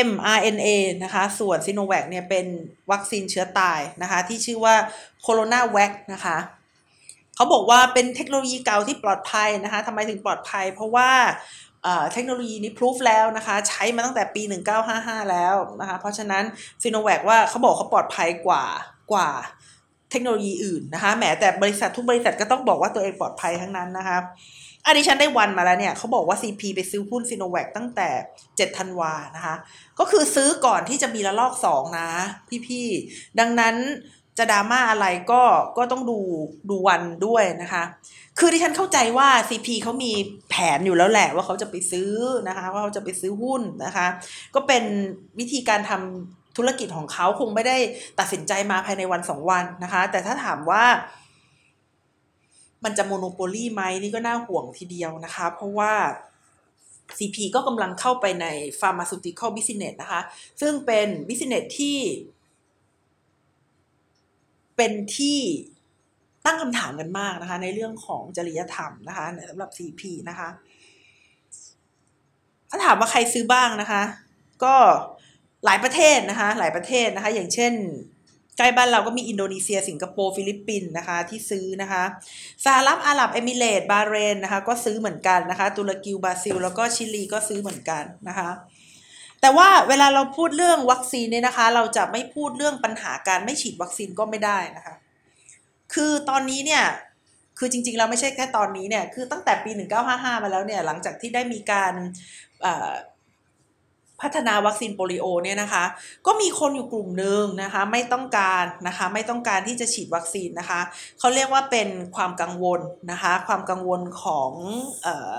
[0.07, 0.69] mRNA
[1.03, 2.45] นะคะ ส่วนซิโนแวคเนี่ยเป็น
[2.91, 4.75] วัคซีนเชื้อตายนะคะ ที่ชื่อว่า
[5.21, 6.37] โคโรนาแวคนะคะ
[7.35, 11.11] เขาบอกว่าเป็นเทคโนโลยีเก่าที่ปลอดภัยนะคะทำไมถึงปลอดภัย เพราะว่า
[12.13, 14.41] เทคโนโลยีนี้พิสูจแล้วนะคะ ใช้มาตั้งแต่ปี
[14.87, 16.43] 1955 แล้วนะคะ เพราะฉะนั้น
[16.83, 18.65] ซีโนแวคว่าเขาบอกเขาปลอดภัยกว่า
[19.11, 19.29] กว่า
[20.11, 24.17] เทคโนโลยีอื่นนะคะแหมแต่บริษัททุกบริษัทก็ต้องบอกว่าตัวเองปลอดภัยทั้งนั้นนะคะ
[24.85, 28.09] อันนี้ฉันได้วันมาแล้วเนี่ยเขาบอกว่า CP ไปซื้อหุ้นซีโนแวคตั้งแต่
[28.45, 29.55] 7ธันวานะคะ
[29.99, 32.09] ก็คือซื้อก่อนที่จะมีระลอกสองนะ
[32.67, 33.75] พี่ๆ ดังนั้น
[34.37, 35.41] จะดราม่าอะไรก็
[35.77, 36.19] ก็ต้องดู
[36.69, 37.83] ดูวันด้วยนะคะ
[38.39, 40.11] คือที่ฉันเข้าใจว่า CP เขามี
[40.49, 42.11] แผนอยู่แล้วแหละว่าเขาจะไปซื้อ
[42.47, 44.07] นะคะ ว่าเขาจะไปซื้อหุ้นนะคะ
[44.55, 44.83] ก็เป็น
[45.39, 47.77] วิธีการทำ ธุรกิจของเขาคงไม่ได้
[48.19, 50.83] ตัดสินใจมาภายในวันสองวันนะคะ แต่ถ้าถามว่า
[52.83, 55.93] มันจะโมโนโปลีไหมนี่ก็น่าห่วงทีเดียวนะคะ เพราะว่า
[57.17, 58.45] CP ก็กำลังเข้าไปใน
[58.79, 60.21] pharmaceutical business นะคะ
[60.61, 61.97] ซึ่งเป็น business ที่
[64.75, 65.39] เป็นที่
[66.45, 70.49] ตั้งคำถามกันมากนะคะ ในเรื่องของจริยธรรมนะคะสำหรับ CP นะคะ
[72.69, 74.03] ถ้าถามว่าใครซื้อบ้างนะคะ
[74.63, 74.75] ก็
[75.65, 77.73] หลายประเทศนะคะ หลายประเทศนะคะ อย่างเช่น
[78.57, 82.03] ใกล้บ้านเราก็มีอินโดนีเซีย สิงคโปร์ ฟิลิปปินส์นะคะ ที่ซื้อนะคะ
[82.65, 88.49] สหรัฐอาหรับเอมิเรตบาเรนนะคะ ก็ซื้อเหมือนกันนะคะ ตุรกีบราซิล แล้วก็ชิลีก็ซื้อเหมือนกันนะคะ
[89.41, 94.95] แต่ว่าเวลาเราพูดเรื่องวัคซีนเนี่ยนะคะ เราจะไม่พูดเรื่องปัญหาการไม่ฉีดวัคซีนก็ไม่ได้นะคะ
[95.93, 96.83] คือตอนนี้เนี่ย
[97.57, 99.71] คือจริงๆเราไม่ใช่แค่ตอนนี้เนี่ยคือตั้งแต่ปี
[100.07, 101.93] 1955 มาแล้วเนี่ยหลังจากที่ได้มีการ
[104.21, 105.83] พัฒนาวัคซีนโปลิโอเนี่ยนะคะ
[106.25, 110.79] ก็มีคนอยู่กลุ่มหนึ่งนะคะไม่ต้องการนะคะไม่ต้องการที่จะฉีดวัคซีนนะคะ
[111.19, 115.35] เขาเรียกว่าเป็นความกังวลนะคะความกังวลของเอ่อ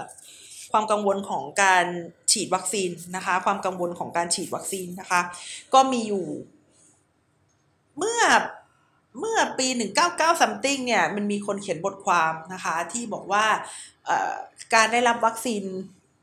[0.73, 1.87] ความกังวลของการ
[2.33, 5.21] ฉีดวัคซีนนะคะความกังวลของการฉีดวัคซีนนะคะ
[5.75, 6.27] ก็มีอยู่
[7.99, 8.23] เมื่อ
[9.19, 9.67] เมื่อปี
[10.05, 13.45] 199 something เนี่ยมันมีคนเขียนบทความนะคะที่บอกว่า
[14.75, 15.63] การได้รับวัคซีน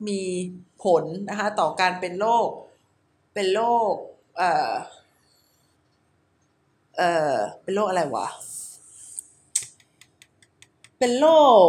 [0.07, 0.21] มี
[0.83, 2.47] ผลนะคะต่อการเป็นโรค
[3.33, 3.61] เป็นโร
[3.91, 3.93] ค
[4.37, 4.71] เอ่อ
[6.97, 8.27] เอ่อเป็นโรคอะไรวะ
[10.99, 11.27] เป็นโร
[11.65, 11.67] ค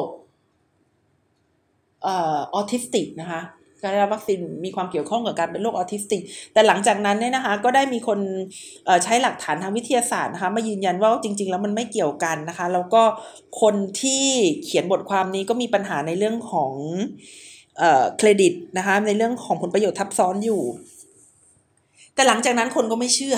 [2.02, 3.42] เอ่อออทิสติกนะคะ
[3.82, 8.18] การได้รับวัคซีนมีความเกี่ยวข้องกับการเป็นโรคออทิสติก แต่หลังจากนั้นเนี่ยนะคะก็ได้มีคน
[9.04, 13.02] ใช้หลักฐานทางวิทยาศาสตร์นะคะมายืนยันว่าจริง ๆ แล้วมันไม่เกี่ยวกันนะคะ แล้วก็
[13.61, 14.24] คนที่
[14.64, 16.72] เขียนบทความนี้ก็มีปัญหาในเรื่องของ
[18.18, 20.62] เครดิตนะคะในเรื่องของผลประโยชน์ทับซ้อนอยู่
[22.14, 23.36] แต่หลังจากนั้นคนก็ไม่เชื่อ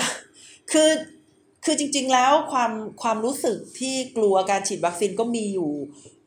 [0.71, 0.89] คือ
[1.65, 2.71] คือจริง ๆ แล้วความ
[3.01, 5.71] ความรู้สึกที่กลัวการฉีดวัคซีนก็มีอยู่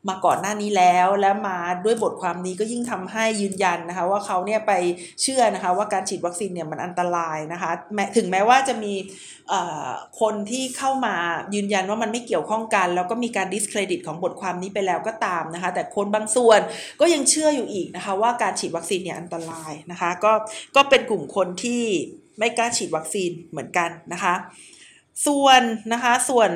[0.09, 4.71] มาก่อนหน้านี้แล้วแล้วมาด้วยบทความนี้ก็ยิ่งทำให้ยืนยันนะคะ ว่าเขาเนี่ยไป
[5.21, 8.93] เชื่อนะคะว่าการฉีดวัคซีนเนี่ยมันอันตรายนะคะแม้ถึงแม้ว่าจะมี
[10.21, 11.15] คนที่เข้ามา
[11.55, 16.59] ยืนยันว่ามันไม่เกี่ยวข้องกัน แล้วก็มีการดิสเครดิตของบทความนี้ไปแล้วก็ตามนะคะแต่คนบางส่วน
[16.99, 20.31] ก็ยังเชื่ออยู่อีกนะคะว่าการฉีดวัคซีนเนี่ยอันตรายนะคะก็
[20.75, 21.83] ก็เป็นกลุ่มคนที่
[22.39, 24.33] ไม่กล้าฉีดวัคซีนเหมือนกันนะคะ
[25.25, 25.61] ส่วน
[25.93, 26.49] นะคะส่วน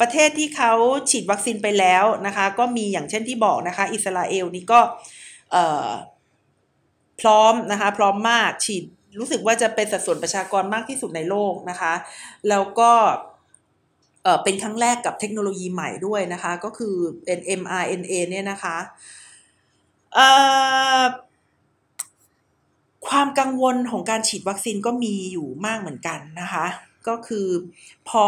[0.00, 0.72] ประเทศที่เขา
[1.10, 4.80] ฉีดวัคซีนไปแล้วนะคะก็มีอย่างเช่นที่บอกนะคะ อิสราเอลนี่ก็
[7.20, 8.84] พร้อมนะคะพร้อมมากฉีด
[9.18, 11.92] รู้สึกว่าจะเป็นสัดส่วนประชากรมากที่สุดในโลกนะคะ
[12.48, 12.92] แล้วก็
[14.44, 18.76] เป็นครั้งแรกกับเทคโนโลยีใหม่ด้วยนะคะ ก็คือเป็น mRNA เนี่ยนะคะ
[23.08, 26.66] ความกังวลของการฉีดวัคซีนก็มีอยู่มากเหมือนกันนะคะ
[27.08, 27.46] ก็คือ
[28.08, 28.24] พอ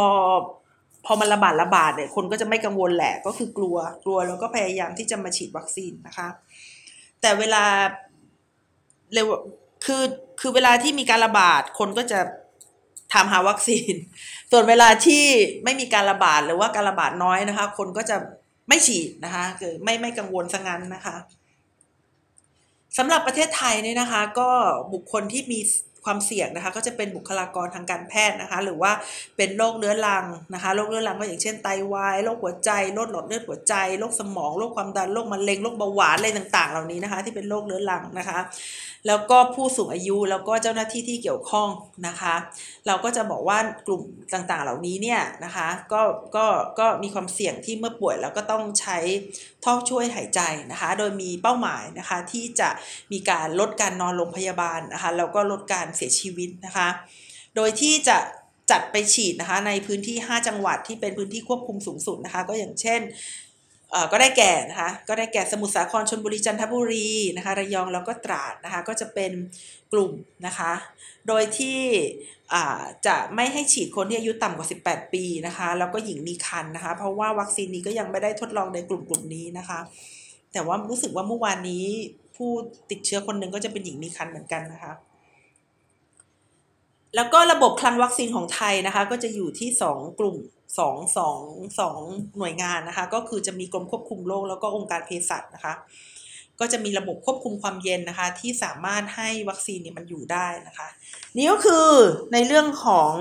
[1.07, 6.29] พอมันระบาดระบาดเนี่ยคนก็จะไม่กังวลแหละก็คือกลัวกลัวแล้วก็พยายามที่จะมาฉีดวัคซีนนะคะ
[7.21, 7.65] แต่เวลา
[9.13, 9.27] เร็ว
[9.85, 10.03] คือ
[10.41, 12.21] คือเวลาที่มีการระบาดคนก็จะ
[13.13, 13.95] ถามหาวัคซีน
[14.51, 15.25] ส่วนเวลาที่
[15.65, 18.17] ไม่มีการระบาดหรือว่าการระบาดน้อยนะคะ คนก็จะ
[18.69, 21.17] ไม่ฉีดนะคะคือไม่ไม่กังวลซะงั้นนะคะ
[22.99, 24.51] สำหรับประเทศไทยเนี่ยนะคะ ก็
[24.93, 25.61] บุคคลที่มี
[26.05, 28.93] ความเสี่ยงนะคะ ก็จะเป็นบุคลากรทางการแพทย์นะคะ หรือว่า
[29.37, 30.25] เป็นโรคเรื้อรัง
[30.55, 38.39] นะคะโรคเรื้อรังก็อย่างเช่นไตวายโรคหัวใจโรคหลอดเลือดหัวใจโรคสมองโรคความดันโรคมะเร็งโรคเบาหวานอะไรต่าง ๆ เหล่านี้นะคะ ที่เป็นโรคเรื้อรังนะคะ
[39.09, 41.69] แล้วก็ผู้สูงอายุแล้วก็เจ้าหน้าที่ที่เกี่ยวข้อง
[42.07, 42.35] นะคะ
[42.87, 44.03] เราก็จะบอกว่ากลุ่ม
[44.35, 46.03] ต่างๆ เหล่านี้เนี่ยนะคะก็
[46.37, 46.47] ก็
[46.79, 48.99] ก็มีความเสี่ยงที่เมื่อป่วยแล้วก็ต้องใช้
[49.65, 50.41] ท่อช่วยหายใจ
[50.73, 52.69] นะคะ โดยมีเป้าหมายนะคะที่จะ
[53.13, 56.89] มีการลดการนอนโรงพยาบาลนะคะแล้วก็ลดการเสียชีวิตนะคะ
[57.57, 58.19] โดยที่จะ
[58.71, 63.01] จัดไปฉีดนะคะในพื้นที่ 5 จังหวัดที่เป็นพื้นที่ควบคุมสูงสุดนะคะ ก็อย่างเช่น
[64.13, 69.33] ก็ได้แก่นะคะก็ได้แก่สมุทรสาครชนบุรีจันทบุรีนะคะระยองแล้วก็ตราดนะคะก็จะเป็น
[69.93, 70.13] กลุ่ม
[70.47, 70.73] นะคะ
[71.29, 71.81] โดยที่
[73.07, 79.81] จะไม่ให้ฉีดคนที่อายุต่ำกว่า 18 ปีนะคะแล้วก็หญิงมีครรภ์นะคะ เพราะว่าวัคซีนนี้ก็ยังไม่ได้ทดลองในกลุ่มกลุ่มนี้นะคะ
[80.53, 81.85] แต่ว่ารู้สึกว่าเมื่อวานนี้
[82.37, 82.51] ผู้
[82.91, 84.93] ติดเชื้อคนหนึ่งก็จะเป็นหญิงมีครรภ์เหมือนกันนะคะ
[87.17, 90.37] แล้วก็ระบบคลังวัคซีนของไทยนะคะ ก็จะอยู่ที่ 2 กลุ่ม
[90.79, 91.41] สองสอง
[91.81, 92.01] สอง
[92.39, 95.75] หน่วยงานนะคะ ก็คือจะมีกรมควบคุมโรคแล้วก็องค์การเภสัชนะคะ
[96.61, 100.89] ก็จะมีระบบควบคุมความเย็นนะคะ ที่สามารถให้วัคซีนเนี่ยมันอยู่ได้นะคะ
[101.37, 101.89] นี่ก็คือ
[102.33, 103.15] ในเรื่องของ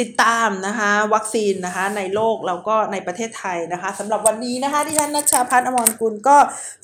[0.00, 6.36] ติดตามนะคะวัคซีนนะคะในโลกแล้วก็ในประเทศไทยนะคะสำหรับวันนี้นะคะที่ท่านนัชชาพัฒน์อมรกุลก็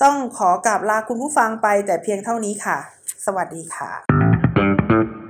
[0.03, 2.77] ต้องขอกราบลาคุณผู้ฟังไปแต่เพียงเท่านี้ค่ะ
[3.25, 5.20] สวัสดีค่ะ